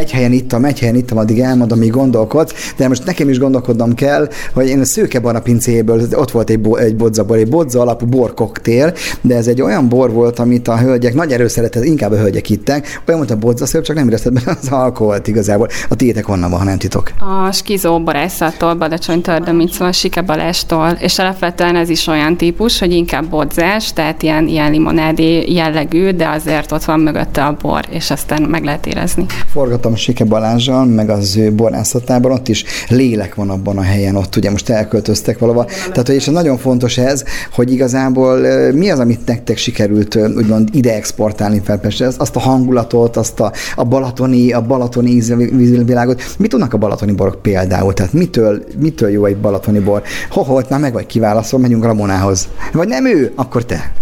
Egy 0.00 0.10
helyen 0.10 0.32
ittam, 0.32 0.64
egy 0.64 0.78
helyen 0.78 0.94
ittam, 0.94 1.18
addig 1.18 1.40
elmondom, 1.40 1.78
míg 1.78 1.90
gondolkodsz, 1.90 2.72
de 2.76 2.88
most 2.88 3.04
nekem 3.04 3.28
is 3.28 3.38
gondolkodnom 3.38 3.94
kell, 3.94 4.28
hogy 4.54 4.68
én 4.68 4.80
a 4.80 4.84
szőkebarna 4.84 5.40
pincéből, 5.40 6.02
ott 6.12 6.30
volt 6.30 6.50
egy, 6.50 6.60
bo, 6.60 6.76
egy 6.76 6.96
bodzabor, 6.96 7.36
egy 7.36 7.48
bodza 7.48 7.80
alapú 7.80 8.06
borkoktél, 8.06 8.94
de 9.20 9.36
ez 9.36 9.46
egy 9.46 9.62
olyan 9.62 9.88
bor 9.88 10.12
volt, 10.12 10.38
amit 10.38 10.68
a 10.68 10.78
hölgyek 10.78 11.14
nagy 11.14 11.32
erőszeretet, 11.32 11.84
inkább 11.84 12.12
a 12.12 12.16
hölgyek 12.16 12.50
ittek, 12.50 13.00
olyan 13.06 13.20
volt 13.20 13.30
a 13.30 13.36
bodzaszőr, 13.36 13.82
csak 13.82 13.96
nem 13.96 14.08
érezted 14.08 14.32
benne 14.32 14.58
az 14.62 14.68
alkoholt 14.68 15.28
igazából. 15.28 15.68
A 15.88 15.94
tiétek 15.94 16.24
honnan 16.24 16.50
van, 16.50 16.58
ha 16.58 16.64
nem 16.64 16.78
titok? 16.78 17.10
A 17.18 17.52
skizó 17.52 18.02
borászattól, 18.02 18.74
Badacsony 18.74 19.20
Tördömic, 19.20 19.80
a 19.80 19.92
Sike 19.92 20.20
Balástól, 20.20 20.96
és 21.00 21.18
alapvetően 21.18 21.76
ez 21.76 21.88
is 21.88 22.06
olyan 22.06 22.36
típus, 22.36 22.78
hogy 22.78 22.92
inkább 22.92 23.24
bodzás, 23.24 23.92
tehát 23.92 24.22
ilyen, 24.22 24.48
ilyen 24.48 24.70
limonádi 24.70 25.52
jellegű, 25.54 26.10
de 26.10 26.28
azért 26.28 26.72
ott 26.72 26.84
van 26.84 27.00
mögötte 27.00 27.44
a 27.44 27.56
bor, 27.62 27.84
és 27.90 28.10
aztán 28.10 28.42
meg 28.42 28.64
lehet 28.64 28.86
érezni. 28.86 29.26
Forgat 29.52 29.86
voltam 29.90 29.94
Sike 29.96 30.24
Balázsal, 30.24 30.84
meg 30.84 31.10
az 31.10 31.36
ő 31.36 31.52
borászatában, 31.52 32.32
ott 32.32 32.48
is 32.48 32.64
lélek 32.88 33.34
van 33.34 33.50
abban 33.50 33.78
a 33.78 33.82
helyen, 33.82 34.16
ott 34.16 34.36
ugye 34.36 34.50
most 34.50 34.68
elköltöztek 34.68 35.38
valahova. 35.38 35.64
Tehát, 35.64 36.06
hogy 36.06 36.14
és 36.14 36.24
nagyon 36.24 36.58
fontos 36.58 36.98
ez, 36.98 37.24
hogy 37.52 37.72
igazából 37.72 38.38
mi 38.72 38.90
az, 38.90 38.98
amit 38.98 39.26
nektek 39.26 39.56
sikerült 39.56 40.16
úgymond 40.36 40.68
ide 40.72 40.94
exportálni 40.94 41.60
fel 41.64 41.78
Pestre, 41.78 42.10
azt 42.18 42.36
a 42.36 42.40
hangulatot, 42.40 43.16
azt 43.16 43.40
a, 43.40 43.52
a 43.74 43.84
balatoni, 43.84 44.52
a 44.52 44.62
balatoni 44.62 45.10
ízvilágot. 45.10 46.22
Mit 46.38 46.50
tudnak 46.50 46.72
a 46.74 46.78
balatoni 46.78 47.12
borok 47.12 47.42
például? 47.42 47.94
Tehát 47.94 48.12
mitől, 48.12 48.64
mitől 48.78 49.10
jó 49.10 49.24
egy 49.24 49.36
balatoni 49.36 49.78
bor? 49.78 50.02
Hoholt 50.30 50.70
már 50.70 50.80
meg 50.80 50.92
vagy 50.92 51.06
kiválaszol, 51.06 51.60
megyünk 51.60 51.84
Ramonához. 51.84 52.48
Vagy 52.72 52.88
nem 52.88 53.06
ő, 53.06 53.32
akkor 53.34 53.64
te. 53.64 53.92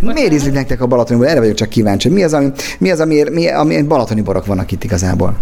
Miért 0.00 0.32
ízlik 0.32 0.52
nektek 0.52 0.80
a 0.80 0.86
balatoni 0.86 1.26
Erre 1.26 1.40
vagyok 1.40 1.54
csak 1.54 1.68
kíváncsi. 1.68 2.08
Mi 2.08 2.22
az, 2.22 2.32
ami, 2.32 2.50
mi 2.78 2.90
az 2.90 3.00
ami, 3.00 3.24
mi, 3.30 3.48
ami 3.48 3.82
balatoni 3.82 4.20
borok 4.20 4.46
vannak 4.46 4.72
itt 4.72 4.84
igazából? 4.84 5.36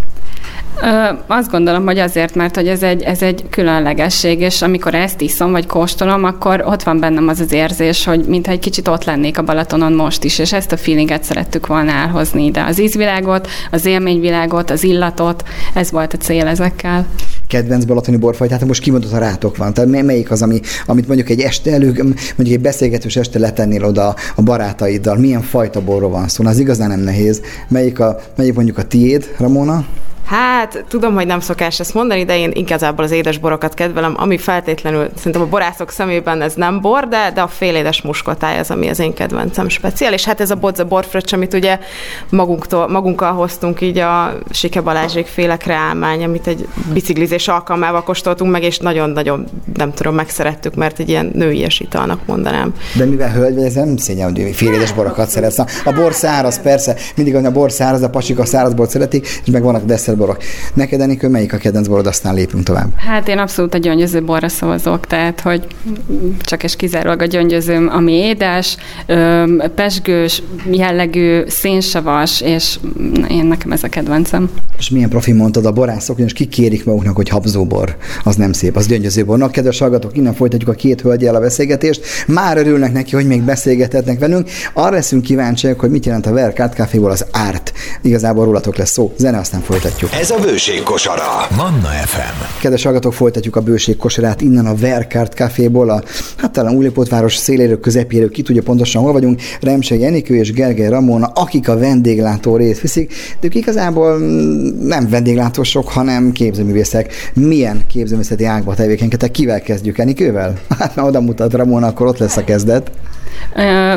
Ö, 0.82 1.12
azt 1.26 1.50
gondolom, 1.50 1.84
hogy 1.84 1.98
azért, 1.98 2.34
mert 2.34 2.54
hogy 2.54 2.68
ez 2.68 2.82
egy, 2.82 3.02
ez 3.02 3.22
egy 3.22 3.44
különlegesség, 3.50 4.40
és 4.40 4.62
amikor 4.62 4.94
ezt 4.94 5.20
iszom, 5.20 5.50
vagy 5.50 5.66
kóstolom, 5.66 6.24
akkor 6.24 6.64
ott 6.66 6.82
van 6.82 7.00
bennem 7.00 7.28
az 7.28 7.40
az 7.40 7.52
érzés, 7.52 8.04
hogy 8.04 8.24
mintha 8.24 8.52
egy 8.52 8.58
kicsit 8.58 8.88
ott 8.88 9.04
lennék 9.04 9.38
a 9.38 9.42
Balatonon 9.42 9.92
most 9.92 10.24
is, 10.24 10.38
és 10.38 10.52
ezt 10.52 10.72
a 10.72 10.76
feelinget 10.76 11.24
szerettük 11.24 11.66
volna 11.66 11.92
elhozni 11.92 12.44
ide. 12.44 12.62
Az 12.62 12.80
ízvilágot, 12.80 13.48
az 13.70 13.84
élményvilágot, 13.84 14.70
az 14.70 14.84
illatot, 14.84 15.42
ez 15.74 15.90
volt 15.90 16.12
a 16.12 16.16
cél 16.16 16.46
ezekkel 16.46 17.06
kedvenc 17.52 17.84
balatoni 17.84 18.16
borfaj, 18.16 18.48
tehát 18.48 18.64
most 18.66 18.80
a 19.12 19.18
rátok 19.18 19.56
van. 19.56 19.74
Tehát 19.74 19.90
melyik 20.02 20.30
az, 20.30 20.42
ami, 20.42 20.60
amit 20.86 21.06
mondjuk 21.06 21.28
egy 21.28 21.40
este 21.40 21.72
elő, 21.72 21.92
mondjuk 22.36 22.56
egy 22.56 22.60
beszélgetős 22.60 23.16
este 23.16 23.38
letennél 23.38 23.84
oda 23.84 24.14
a 24.36 24.42
barátaiddal, 24.42 25.16
milyen 25.16 25.42
fajta 25.42 25.80
borról 25.80 26.10
van 26.10 26.28
szó, 26.28 26.44
az 26.44 26.58
igazán 26.58 26.88
nem 26.88 27.00
nehéz. 27.00 27.40
Melyik, 27.68 28.00
a, 28.00 28.20
melyik 28.36 28.54
mondjuk 28.54 28.78
a 28.78 28.82
tiéd, 28.82 29.34
Ramona? 29.38 29.86
Hát, 30.26 30.84
tudom, 30.88 31.14
hogy 31.14 31.26
nem 31.26 31.40
szokás 31.40 31.80
ezt 31.80 31.94
mondani, 31.94 32.24
de 32.24 32.38
én 32.38 32.50
igazából 32.54 33.04
az 33.04 33.10
édes 33.10 33.38
borokat 33.38 33.74
kedvelem, 33.74 34.14
ami 34.16 34.38
feltétlenül, 34.38 35.08
szerintem 35.16 35.42
a 35.42 35.46
borászok 35.46 35.90
szemében 35.90 36.42
ez 36.42 36.54
nem 36.54 36.80
bor, 36.80 37.08
de, 37.08 37.30
de 37.34 37.40
a 37.40 37.48
félédes 37.48 38.02
muskotáj 38.02 38.58
az, 38.58 38.70
ami 38.70 38.88
az 38.88 38.98
én 38.98 39.14
kedvencem 39.14 39.68
speciál, 39.68 40.12
és 40.12 40.24
hát 40.24 40.40
ez 40.40 40.50
a 40.50 40.54
bodza 40.54 40.84
borfröccs, 40.84 41.32
amit 41.32 41.54
ugye 41.54 41.78
magunktól, 42.30 42.88
magunkkal 42.88 43.32
hoztunk 43.32 43.80
így 43.80 43.98
a 43.98 44.38
Sike 44.50 44.80
Balázsék 44.80 45.26
féle 45.26 45.56
kreálmány, 45.56 46.24
amit 46.24 46.46
egy 46.46 46.68
biciklizés 46.92 47.48
alkalmával 47.48 48.02
kóstoltunk 48.02 48.50
meg, 48.50 48.62
és 48.62 48.78
nagyon-nagyon, 48.78 49.46
nem 49.76 49.92
tudom, 49.92 50.14
megszerettük, 50.14 50.74
mert 50.74 50.98
egy 50.98 51.08
ilyen 51.08 51.30
nőies 51.34 51.80
italnak 51.80 52.26
mondanám. 52.26 52.74
De 52.96 53.04
mivel 53.04 53.32
hölgy 53.32 53.58
ez 53.58 53.74
nem 53.74 53.96
szégyen, 53.96 54.32
hogy 54.32 54.54
félédes 54.54 54.92
borokat 54.92 55.28
szeretsz. 55.28 55.58
A 55.58 55.92
bor 55.94 56.12
száraz, 56.12 56.60
persze, 56.60 56.96
mindig 57.16 57.34
a 57.34 57.50
bor 57.50 57.72
száraz, 57.72 58.02
a 58.02 58.10
pasik 58.10 58.38
a 58.38 58.44
száraz 58.44 58.74
bort 58.74 58.90
szeretik, 58.90 59.26
és 59.44 59.50
meg 59.50 59.62
vannak 59.62 59.84
desszert 59.84 60.11
borok. 60.16 60.36
Neked, 60.74 61.00
Enikő, 61.00 61.28
melyik 61.28 61.52
a 61.52 61.56
kedvenc 61.56 61.86
borod, 61.86 62.06
aztán 62.06 62.34
lépünk 62.34 62.64
tovább? 62.64 62.88
Hát 62.96 63.28
én 63.28 63.38
abszolút 63.38 63.74
a 63.74 63.78
gyöngyöző 63.78 64.22
borra 64.22 64.48
szavazok, 64.48 65.06
tehát 65.06 65.40
hogy 65.40 65.66
csak 66.40 66.62
és 66.62 66.76
kizárólag 66.76 67.22
a 67.22 67.24
gyöngyözőm, 67.24 67.88
ami 67.92 68.12
édes, 68.12 68.76
pesgős, 69.74 70.42
jellegű, 70.70 71.42
szénsavas, 71.46 72.40
és 72.40 72.78
én 73.28 73.44
nekem 73.44 73.72
ez 73.72 73.82
a 73.82 73.88
kedvencem. 73.88 74.50
És 74.78 74.90
milyen 74.90 75.08
profi 75.08 75.32
mondtad 75.32 75.66
a 75.66 75.72
borászok, 75.72 76.18
és 76.18 76.32
kikérik 76.32 76.84
maguknak, 76.84 77.16
hogy 77.16 77.28
habzóbor, 77.28 77.96
az 78.24 78.36
nem 78.36 78.52
szép, 78.52 78.76
az 78.76 78.86
gyöngyöző 78.86 79.24
bornak. 79.24 79.52
Kedves 79.52 79.78
hallgatók, 79.78 80.16
innen 80.16 80.34
folytatjuk 80.34 80.70
a 80.70 80.72
két 80.72 81.00
hölgyel 81.00 81.34
a 81.34 81.40
beszélgetést. 81.40 82.04
Már 82.26 82.56
örülnek 82.56 82.92
neki, 82.92 83.14
hogy 83.14 83.26
még 83.26 83.42
beszélgethetnek 83.42 84.18
velünk. 84.18 84.48
Arra 84.72 84.94
leszünk 84.94 85.22
kíváncsiak, 85.22 85.80
hogy 85.80 85.90
mit 85.90 86.06
jelent 86.06 86.26
a 86.26 86.32
Verkát 86.32 86.74
Caféból 86.74 87.10
az 87.10 87.26
árt. 87.30 87.72
Igazából 88.02 88.44
rólatok 88.44 88.76
lesz 88.76 88.90
szó. 88.90 89.12
Zene, 89.16 89.38
aztán 89.38 89.60
folytatjuk. 89.60 90.01
Ez 90.10 90.30
a 90.30 90.38
bőség 90.38 90.82
kosara. 90.82 91.46
Manna 91.56 91.88
FM. 91.88 92.60
Kedves 92.60 92.82
hallgatók, 92.82 93.12
folytatjuk 93.12 93.56
a 93.56 93.60
bőség 93.60 93.96
kosarát 93.96 94.40
innen 94.40 94.66
a 94.66 94.74
Verkárt 94.74 95.34
Caféból, 95.34 95.90
a 95.90 96.02
hát 96.36 96.52
talán 96.52 96.74
Újlépótváros 96.74 97.36
széléről, 97.36 97.80
közepéről, 97.80 98.30
ki 98.30 98.42
tudja 98.42 98.62
pontosan 98.62 99.02
hol 99.02 99.12
vagyunk. 99.12 99.40
Remség 99.60 100.02
Enikő 100.02 100.34
és 100.34 100.52
Gergely 100.52 100.88
Ramona, 100.88 101.26
akik 101.26 101.68
a 101.68 101.78
vendéglátó 101.78 102.56
részt 102.56 102.80
viszik, 102.80 103.12
de 103.40 103.46
ők 103.46 103.54
igazából 103.54 104.18
nem 104.82 105.08
vendéglátósok, 105.08 105.88
hanem 105.88 106.32
képzőművészek. 106.32 107.12
Milyen 107.34 107.84
képzőművészeti 107.86 108.44
ágba 108.44 108.74
tevékenykedtek? 108.74 109.30
Kivel 109.30 109.62
kezdjük? 109.62 109.98
Enikővel? 109.98 110.58
Hát 110.78 110.94
na 110.94 111.04
oda 111.04 111.20
mutat 111.20 111.52
Ramona, 111.52 111.86
akkor 111.86 112.06
ott 112.06 112.18
lesz 112.18 112.36
a 112.36 112.44
kezdet. 112.44 112.90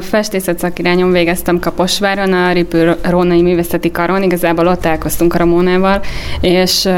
Festészet 0.01 0.59
szakirányon 0.59 1.11
végeztem 1.11 1.59
Kaposváron, 1.59 2.33
a 2.33 2.51
Ripő 2.51 2.95
Rónai 3.03 3.41
Művészeti 3.41 3.91
Karon, 3.91 4.23
igazából 4.23 4.67
ott 4.67 4.81
találkoztunk 4.81 5.33
a 5.33 5.37
Ramónával, 5.37 6.01
és 6.41 6.89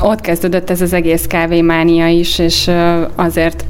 ott 0.00 0.20
kezdődött 0.20 0.70
ez 0.70 0.80
az 0.80 0.92
egész 0.92 1.24
kávémánia 1.26 2.08
is, 2.08 2.38
és 2.38 2.70
azért 3.14 3.64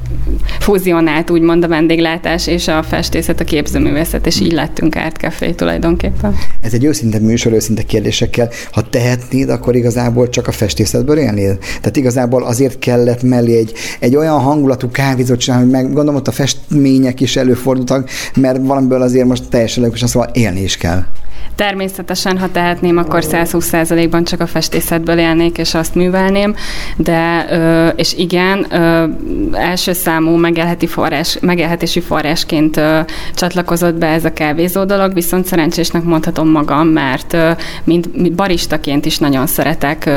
fúzionált 0.59 1.29
úgymond 1.29 1.63
a 1.63 1.67
vendéglátás 1.67 2.47
és 2.47 2.67
a 2.67 2.83
festészet, 2.83 3.39
a 3.39 3.43
képzőművészet, 3.43 4.25
és 4.25 4.39
így 4.39 4.51
lettünk 4.51 4.97
Café 5.19 5.51
tulajdonképpen. 5.51 6.35
Ez 6.61 6.73
egy 6.73 6.83
őszinte 6.83 7.19
műsor, 7.19 7.53
őszinte 7.53 7.83
kérdésekkel. 7.83 8.49
Ha 8.71 8.81
tehetnéd, 8.81 9.49
akkor 9.49 9.75
igazából 9.75 10.29
csak 10.29 10.47
a 10.47 10.51
festészetből 10.51 11.17
élnél? 11.17 11.57
Tehát 11.57 11.97
igazából 11.97 12.43
azért 12.43 12.79
kellett 12.79 13.23
mellé 13.23 13.57
egy, 13.57 13.73
egy 13.99 14.15
olyan 14.15 14.39
hangulatú 14.39 14.89
kávézót 14.89 15.39
csinálni, 15.39 15.65
hogy 15.65 15.73
meg 15.73 15.85
gondolom 15.85 16.15
ott 16.15 16.27
a 16.27 16.31
festmények 16.31 17.19
is 17.21 17.35
előfordultak, 17.35 18.09
mert 18.35 18.59
valamiből 18.61 19.01
azért 19.01 19.27
most 19.27 19.49
teljesen 19.49 19.79
logikusan 19.79 20.07
szóval 20.07 20.29
élni 20.33 20.61
is 20.61 20.77
kell. 20.77 21.03
Természetesen, 21.59 22.37
ha 22.37 22.51
tehetném, 22.51 22.97
akkor 22.97 23.23
120%-ban 23.23 24.23
csak 24.23 24.39
a 24.39 24.47
festészetből 24.47 25.17
élnék, 25.17 25.57
és 25.57 25.73
azt 25.73 25.95
művelném, 25.95 26.55
de, 26.97 27.45
és 27.95 28.13
igen, 28.13 28.67
első 29.51 29.93
számú 29.93 30.35
megélheti 30.35 30.87
forrás, 30.87 31.37
megélhetési 31.41 31.99
forrásként 31.99 32.81
csatlakozott 33.33 33.95
be 33.95 34.07
ez 34.07 34.25
a 34.25 34.33
kávézó 34.33 34.83
dolog, 34.83 35.13
viszont 35.13 35.45
szerencsésnek 35.45 36.03
mondhatom 36.03 36.49
magam, 36.49 36.87
mert 36.87 37.37
mint 37.83 38.33
baristaként 38.33 39.05
is 39.05 39.17
nagyon 39.17 39.47
szeretek 39.47 40.09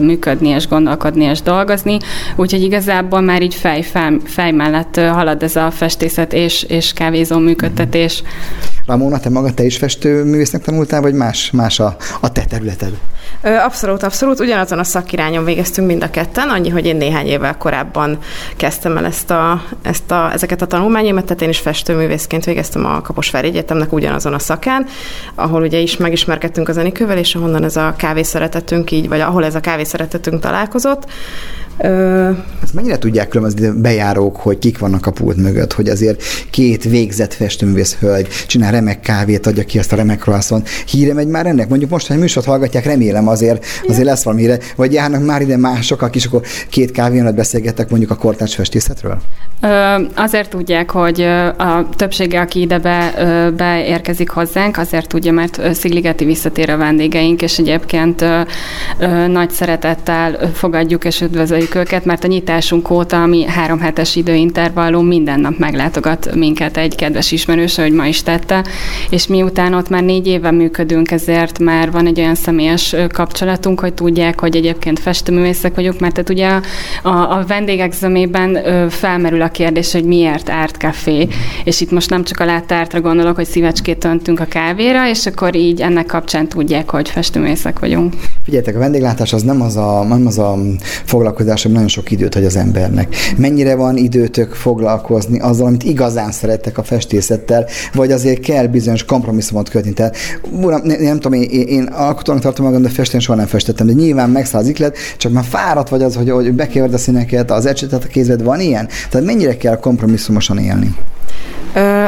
működni, 0.00 0.48
és 0.48 0.68
gondolkodni, 0.68 1.24
és 1.24 1.42
dolgozni, 1.42 1.96
úgyhogy 2.36 2.62
igazából 2.62 3.20
már 3.20 3.42
így 3.42 3.54
fej, 3.54 3.82
fej, 3.82 4.16
fej 4.24 4.50
mellett 4.50 5.00
halad 5.00 5.42
ez 5.42 5.56
a 5.56 5.70
festészet 5.70 6.32
és, 6.32 6.62
és 6.62 6.92
kávézó 6.92 7.38
működtetés. 7.38 8.22
Ramona, 8.88 9.20
te 9.20 9.28
magad 9.28 9.54
te 9.54 9.64
is 9.64 9.76
festőművésznek 9.76 10.62
tanultál, 10.62 11.00
vagy 11.00 11.14
más, 11.14 11.50
más 11.50 11.80
a, 11.80 11.96
a 12.20 12.32
te 12.32 12.44
területed? 12.44 12.92
Abszolút, 13.42 14.02
abszolút. 14.02 14.40
Ugyanazon 14.40 14.78
a 14.78 14.84
szakirányon 14.84 15.44
végeztünk 15.44 15.86
mind 15.86 16.02
a 16.02 16.10
ketten, 16.10 16.48
annyi, 16.48 16.68
hogy 16.68 16.86
én 16.86 16.96
néhány 16.96 17.26
évvel 17.26 17.56
korábban 17.56 18.18
kezdtem 18.56 18.96
el 18.96 19.04
ezt 19.04 19.30
a, 19.30 19.62
ezt 19.82 20.10
a, 20.10 20.32
ezeket 20.32 20.62
a 20.62 20.66
tanulmányomat, 20.66 21.24
tehát 21.24 21.42
én 21.42 21.48
is 21.48 21.58
festőművészként 21.58 22.44
végeztem 22.44 22.84
a 22.84 23.00
Kaposvári 23.00 23.48
Egyetemnek 23.48 23.92
ugyanazon 23.92 24.34
a 24.34 24.38
szakán, 24.38 24.86
ahol 25.34 25.62
ugye 25.62 25.78
is 25.78 25.96
megismerkedtünk 25.96 26.68
az 26.68 26.76
Enikővel, 26.76 27.18
és 27.18 27.34
ahonnan 27.34 27.64
ez 27.64 27.76
a 27.76 27.94
kávészeretetünk 27.96 28.90
így, 28.90 29.08
vagy 29.08 29.20
ahol 29.20 29.44
ez 29.44 29.54
a 29.54 29.60
kávészeretetünk 29.60 30.40
találkozott. 30.40 31.06
Ö... 31.78 32.30
Ezt 32.62 32.74
mennyire 32.74 32.98
tudják 32.98 33.28
különböző 33.28 33.72
bejárók, 33.72 34.36
hogy 34.36 34.58
kik 34.58 34.78
vannak 34.78 35.06
a 35.06 35.10
pult 35.10 35.36
mögött, 35.36 35.72
hogy 35.72 35.88
azért 35.88 36.22
két 36.50 36.84
végzett 36.84 37.34
festőművész 37.34 37.96
hölgy 38.00 38.28
csinál 38.46 38.72
remek 38.72 39.00
kávét, 39.00 39.46
adja 39.46 39.64
ki 39.64 39.78
azt 39.78 39.92
a 39.92 39.96
remek 39.96 40.18
croissant. 40.18 40.68
Híre 40.68 41.14
megy 41.14 41.26
már 41.26 41.46
ennek? 41.46 41.68
Mondjuk 41.68 41.90
most, 41.90 42.06
hogy 42.06 42.18
műsort 42.18 42.46
hallgatják, 42.46 42.84
remélem 42.84 43.28
azért, 43.28 43.64
azért 43.88 44.04
lesz 44.04 44.22
valami 44.22 44.42
híre. 44.42 44.58
Vagy 44.76 44.92
járnak 44.92 45.24
már 45.24 45.40
ide 45.40 45.56
mások, 45.56 46.02
akik 46.02 46.26
akkor 46.26 46.42
két 46.70 46.90
kávénat 46.90 47.34
beszélgettek 47.34 47.90
mondjuk 47.90 48.10
a 48.10 48.14
kortárs 48.14 48.54
festészetről? 48.54 49.18
Ö, 49.60 50.02
azért 50.14 50.50
tudják, 50.50 50.90
hogy 50.90 51.20
a 51.56 51.88
többsége, 51.96 52.40
aki 52.40 52.60
ide 52.60 52.78
be, 52.78 53.12
beérkezik 53.56 54.30
hozzánk, 54.30 54.76
azért 54.76 55.08
tudja, 55.08 55.32
mert 55.32 55.74
Szigligeti 55.74 56.24
visszatér 56.24 56.70
a 56.70 56.76
vendégeink, 56.76 57.42
és 57.42 57.58
egyébként 57.58 58.20
ö, 58.20 58.40
ö, 58.98 59.26
nagy 59.26 59.50
szeretettel 59.50 60.50
fogadjuk 60.54 61.04
és 61.04 61.20
üdvözöljük 61.20 61.67
őket, 61.74 62.04
mert 62.04 62.24
a 62.24 62.26
nyitásunk 62.26 62.90
óta, 62.90 63.22
ami 63.22 63.44
három 63.44 63.80
hetes 63.80 64.16
időintervallum, 64.16 65.06
minden 65.06 65.40
nap 65.40 65.58
meglátogat 65.58 66.34
minket 66.34 66.76
egy 66.76 66.94
kedves 66.94 67.32
ismerős, 67.32 67.76
hogy 67.76 67.92
ma 67.92 68.06
is 68.06 68.22
tette, 68.22 68.64
és 69.10 69.26
miután 69.26 69.74
ott 69.74 69.88
már 69.88 70.02
négy 70.02 70.26
éve 70.26 70.50
működünk, 70.50 71.10
ezért 71.10 71.58
már 71.58 71.90
van 71.90 72.06
egy 72.06 72.20
olyan 72.20 72.34
személyes 72.34 72.96
kapcsolatunk, 73.12 73.80
hogy 73.80 73.94
tudják, 73.94 74.40
hogy 74.40 74.56
egyébként 74.56 74.98
festőművészek 74.98 75.74
vagyunk, 75.74 76.00
mert 76.00 76.14
tehát 76.14 76.30
ugye 76.30 76.70
a, 77.02 77.38
a 77.38 77.44
vendégek 77.46 77.92
zömében 77.92 78.58
felmerül 78.90 79.42
a 79.42 79.48
kérdés, 79.48 79.92
hogy 79.92 80.04
miért 80.04 80.50
árt 80.50 80.76
kafé, 80.76 81.28
és 81.64 81.80
itt 81.80 81.90
most 81.90 82.10
nem 82.10 82.24
csak 82.24 82.40
a 82.40 82.44
láttártra 82.44 83.00
gondolok, 83.00 83.36
hogy 83.36 83.46
szívecskét 83.46 84.04
öntünk 84.04 84.40
a 84.40 84.44
kávéra, 84.44 85.08
és 85.08 85.26
akkor 85.26 85.54
így 85.54 85.80
ennek 85.80 86.06
kapcsán 86.06 86.48
tudják, 86.48 86.90
hogy 86.90 87.08
festőművészek 87.08 87.78
vagyunk. 87.78 88.14
Figyeljetek, 88.44 88.76
a 88.76 88.78
vendéglátás 88.78 89.32
az 89.32 89.42
nem 89.42 89.62
az 89.62 89.76
a, 89.76 90.04
nem 90.04 90.26
az 90.26 90.38
a 90.38 90.56
foglalkozás, 91.04 91.57
ami 91.64 91.74
nagyon 91.74 91.88
sok 91.88 92.10
időt 92.10 92.34
hagy 92.34 92.44
az 92.44 92.56
embernek. 92.56 93.16
Mennyire 93.36 93.74
van 93.74 93.96
időtök 93.96 94.54
foglalkozni 94.54 95.40
azzal, 95.40 95.66
amit 95.66 95.84
igazán 95.84 96.32
szerettek 96.32 96.78
a 96.78 96.82
festészettel, 96.82 97.66
vagy 97.92 98.12
azért 98.12 98.40
kell 98.40 98.66
bizonyos 98.66 99.04
kompromisszumot 99.04 99.68
kötni. 99.68 99.92
Tehát, 99.92 100.16
uram, 100.50 100.80
nem, 100.84 101.00
nem 101.00 101.20
tudom, 101.20 101.32
én, 101.32 101.66
én 101.68 101.82
alkotónak 101.82 102.42
tartom 102.42 102.64
magam, 102.66 102.82
de 102.82 102.88
festeni 102.88 103.22
soha 103.22 103.38
nem 103.38 103.46
festettem. 103.46 103.86
De 103.86 103.92
nyilván 103.92 104.30
megszáll 104.30 104.60
az 104.60 104.68
iklet, 104.68 104.96
csak 105.16 105.32
már 105.32 105.44
fáradt 105.44 105.88
vagy 105.88 106.02
az, 106.02 106.14
hogy, 106.14 106.30
hogy 106.30 106.52
bekeverd 106.52 106.94
a 106.94 106.98
színeket, 106.98 107.50
az 107.50 107.66
ecsetet 107.66 108.04
a 108.04 108.06
kézed 108.06 108.42
van 108.42 108.60
ilyen. 108.60 108.88
Tehát 109.10 109.26
mennyire 109.26 109.56
kell 109.56 109.76
kompromisszumosan 109.76 110.58
élni? 110.58 110.94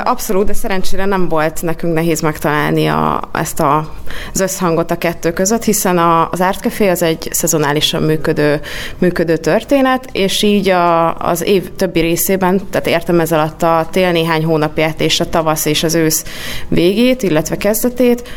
Abszolút, 0.05 0.47
de 0.47 0.53
szerencsére 0.53 1.05
nem 1.05 1.29
volt 1.29 1.63
nekünk 1.63 1.95
nehéz 1.95 2.21
megtalálni 2.21 2.87
a, 2.87 3.21
ezt 3.33 3.61
a, 3.61 3.93
az 4.33 4.41
összhangot 4.41 4.91
a 4.91 4.99
kettő 4.99 5.33
között, 5.33 5.65
hiszen 5.65 5.99
a, 5.99 6.29
az 6.31 6.41
Art 6.41 6.61
Café 6.61 6.89
az 6.89 7.03
egy 7.03 7.29
szezonálisan 7.31 8.03
működő, 8.03 8.61
működő 8.99 9.37
történet, 9.37 10.09
és 10.13 10.43
így 10.43 10.69
a, 10.69 11.15
az 11.17 11.43
év 11.43 11.71
többi 11.77 12.01
részében, 12.01 12.61
tehát 12.71 12.87
értem 12.87 13.21
ez 13.21 13.33
alatt 13.33 13.63
a 13.63 13.89
tél 13.91 14.11
néhány 14.11 14.45
hónapját 14.45 15.01
és 15.01 15.21
a 15.21 15.29
tavasz 15.29 15.65
és 15.65 15.83
az 15.83 15.95
ősz 15.95 16.25
végét, 16.69 17.23
illetve 17.23 17.57
kezdetét, 17.57 18.29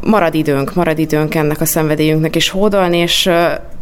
marad 0.00 0.34
időnk, 0.34 0.74
marad 0.74 0.98
időnk 0.98 1.34
ennek 1.34 1.60
a 1.60 1.64
szenvedélyünknek 1.64 2.36
is 2.36 2.48
hódolni, 2.48 2.96
és 2.96 3.30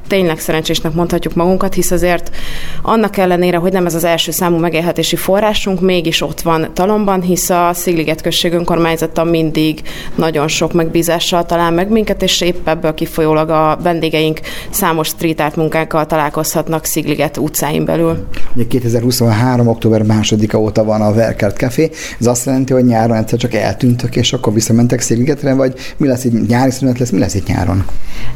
tényleg 0.09 0.39
szerencsésnek 0.39 0.93
mondhatjuk 0.93 1.35
magunkat, 1.35 1.75
hisz 1.75 1.91
azért 1.91 2.37
annak 2.83 3.17
ellenére, 3.17 3.57
hogy 3.57 3.73
nem 3.73 3.87
ez 3.87 3.95
az 3.95 4.05
első 4.05 4.31
számú 4.31 4.57
megélhetési 4.57 5.17
forrásunk, 5.17 5.81
mégis 5.81 6.23
ott 6.23 6.41
van 6.49 6.71
talomban, 6.73 7.21
hisz 7.21 7.51
a 7.51 7.71
Szigliget 7.75 8.21
község 8.21 8.53
önkormányzata 8.53 9.25
mindig 9.25 9.83
nagyon 10.15 10.49
sok 10.49 10.73
megbízással 10.73 11.47
talál 11.47 11.71
meg 11.71 11.91
minket, 11.91 12.23
és 12.23 12.41
épp 12.41 12.69
ebből 12.69 12.95
kifolyólag 12.95 13.51
a 13.51 13.79
vendégeink 13.83 14.41
számos 14.71 15.09
street 15.09 15.41
art 15.41 15.57
munkákkal 15.57 16.07
találkozhatnak 16.07 16.85
Szigliget 16.85 17.37
utcáin 17.37 17.85
belül. 17.85 18.27
Ugye 18.55 18.67
2023. 18.67 19.69
október 19.69 20.03
másodika 20.03 20.59
óta 20.59 20.85
van 20.85 21.01
a 21.01 21.13
Verkert 21.13 21.57
Café, 21.57 21.91
ez 22.21 22.27
azt 22.27 22.47
jelenti, 22.47 22.73
hogy 22.73 22.85
nyáron 22.85 23.17
egyszer 23.17 23.39
csak 23.39 23.55
eltűntök, 23.55 24.17
és 24.17 24.33
akkor 24.33 24.53
visszamentek 24.53 25.01
Szigligetre, 25.01 25.55
vagy 25.55 25.75
mi 25.97 26.07
lesz 26.07 26.25
egy 26.25 26.33
nyári 26.33 26.71
szünet 26.71 26.99
lesz, 26.99 27.11
mi 27.11 27.19
lesz 27.19 27.35
itt 27.35 27.47
nyáron? 27.47 27.85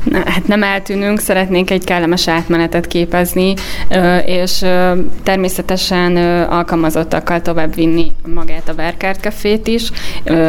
Na, 0.05 0.23
hát 0.25 0.47
nem 0.47 0.63
eltűnünk, 0.63 1.21
szeretnénk 1.21 1.63
szeretnénk 1.63 1.71
egy 1.71 1.85
kellemes 1.85 2.29
átmenetet 2.29 2.87
képezni, 2.87 3.55
és 4.25 4.65
természetesen 5.23 6.17
alkalmazottakkal 6.45 7.41
tovább 7.41 7.75
vinni 7.75 8.02
magát 8.35 8.69
a 8.69 8.75
Verkárt 8.75 9.21
Cafét 9.21 9.67
is. 9.67 9.91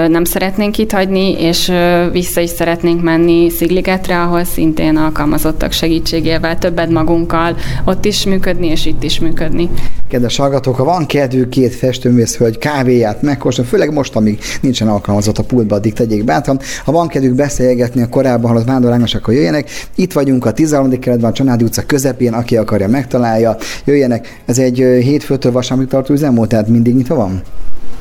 Nem 0.07 0.23
szeretnénk 0.23 0.77
itt 0.77 0.91
hagyni, 0.91 1.41
és 1.41 1.71
vissza 2.11 2.41
is 2.41 2.49
szeretnénk 2.49 3.03
menni 3.03 3.49
Szigligetre, 3.49 4.21
ahol 4.21 4.43
szintén 4.43 4.97
alkalmazottak 4.97 5.71
segítségével 5.71 6.57
többet 6.57 6.89
magunkkal 6.89 7.57
ott 7.85 8.05
is 8.05 8.25
működni, 8.25 8.67
és 8.67 8.85
itt 8.85 9.03
is 9.03 9.19
működni. 9.19 9.69
Kedves 10.07 10.37
hallgatók, 10.37 10.75
ha 10.75 10.83
van 10.83 11.05
kedvű 11.05 11.49
két 11.49 11.75
festőművész 11.75 12.37
hölgy 12.37 12.57
kávéját 12.57 13.21
megkóstolni, 13.21 13.69
főleg 13.69 13.93
most, 13.93 14.15
amíg 14.15 14.39
nincsen 14.61 14.87
alkalmazott 14.87 15.37
a 15.37 15.43
pultba, 15.43 15.75
addig 15.75 15.93
tegyék 15.93 16.23
bátran. 16.23 16.59
Ha 16.85 16.91
van 16.91 17.07
kedvük 17.07 17.35
beszélgetni 17.35 18.01
a 18.01 18.09
korábban 18.09 18.49
halott 18.49 18.65
vándorlágos, 18.65 19.15
akkor 19.15 19.33
jöjjenek. 19.33 19.69
Itt 19.95 20.13
vagyunk 20.13 20.45
a 20.45 20.51
13. 20.51 20.99
keretben, 20.99 21.29
a 21.29 21.33
Csanádi 21.33 21.63
utca 21.63 21.81
közepén, 21.81 22.33
aki 22.33 22.57
akarja, 22.57 22.87
megtalálja. 22.87 23.57
Jöjjenek. 23.85 24.41
Ez 24.45 24.57
egy 24.57 24.77
hétfőtől 24.77 25.51
vasárnapig 25.51 25.91
tartó 25.91 26.13
üzemmód, 26.13 26.47
tehát 26.47 26.67
mindig 26.67 26.95
nyitva 26.95 27.15
van? 27.15 27.41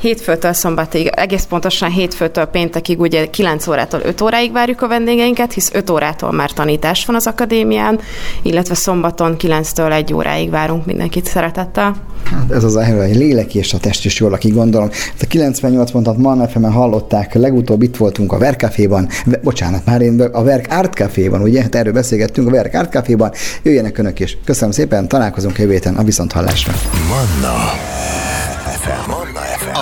Hétfőtől 0.03 0.53
szombatig, 0.53 1.07
egész 1.07 1.45
pontosan 1.45 1.91
hétfőtől 1.91 2.45
péntekig, 2.45 3.01
ugye 3.01 3.27
9 3.27 3.67
órától 3.67 4.01
5 4.05 4.21
óráig 4.21 4.53
várjuk 4.53 4.83
a 4.83 4.89
vendégeinket, 4.89 5.53
hisz 5.53 5.71
5 5.73 5.91
órától 5.91 6.33
már 6.33 6.51
tanítás 6.51 7.07
van 7.07 7.17
az 7.17 7.27
akadémián, 7.27 8.01
illetve 8.43 8.75
szombaton 8.75 9.37
9-től 9.39 9.93
1 9.93 10.15
óráig 10.15 10.51
várunk 10.51 10.87
mindenkit 10.87 11.27
szeretettel. 11.27 11.95
Hát 12.25 12.51
ez 12.51 12.65
az 12.65 12.77
a 12.77 12.83
hely, 12.83 13.13
lélek 13.13 13.55
és 13.55 13.75
a 13.75 13.79
test 13.79 14.05
is 14.05 14.21
jól, 14.21 14.33
aki 14.33 14.49
gondolom. 14.49 14.89
Ezt 14.91 15.23
a 15.23 15.27
98 15.27 15.91
pontot 15.91 16.17
Manna 16.17 16.49
fm 16.49 16.63
hallották, 16.63 17.35
legutóbb 17.35 17.83
itt 17.83 17.97
voltunk 17.97 18.33
a 18.33 18.39
Verkaféban, 18.39 19.09
bocsánat, 19.43 19.85
már 19.85 20.01
én 20.01 20.21
a 20.21 20.43
Verk 20.43 20.67
Art 20.71 20.95
Caféban, 20.95 21.43
ugye? 21.43 21.63
Hát 21.63 21.75
erről 21.75 21.93
beszélgettünk 21.93 22.49
a 22.49 22.51
Verk 22.51 22.75
Art 22.75 22.93
Caféban. 22.93 23.33
Jöjjenek 23.63 23.99
önök 23.99 24.21
is. 24.21 24.39
Köszönöm 24.45 24.71
szépen, 24.71 25.09
találkozunk 25.09 25.59
jövő 25.59 25.73
héten 25.73 25.97
a 25.97 26.03
Viszonthallásra. 26.03 26.73
Manna 27.09 27.57
FM. 28.83 29.22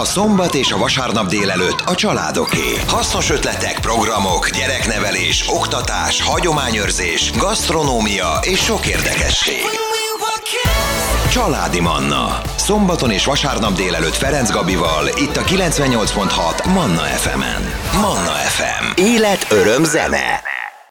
A 0.00 0.04
szombat 0.04 0.54
és 0.54 0.72
a 0.72 0.76
vasárnap 0.76 1.26
délelőtt 1.26 1.80
a 1.80 1.94
családoké. 1.94 2.76
Hasznos 2.86 3.30
ötletek, 3.30 3.80
programok, 3.80 4.50
gyereknevelés, 4.50 5.44
oktatás, 5.48 6.22
hagyományőrzés, 6.22 7.30
gasztronómia 7.38 8.38
és 8.42 8.58
sok 8.60 8.86
érdekesség. 8.86 9.62
Családi 11.30 11.80
Manna. 11.80 12.40
Szombaton 12.56 13.10
és 13.10 13.24
vasárnap 13.24 13.72
délelőtt 13.72 14.16
Ferenc 14.16 14.50
Gabival, 14.50 15.08
itt 15.08 15.36
a 15.36 15.42
98.6 15.42 16.72
Manna 16.72 17.02
FM-en. 17.02 17.72
Manna 17.92 18.32
FM. 18.32 18.84
Élet, 18.94 19.46
öröm, 19.50 19.84
zene. 19.84 20.59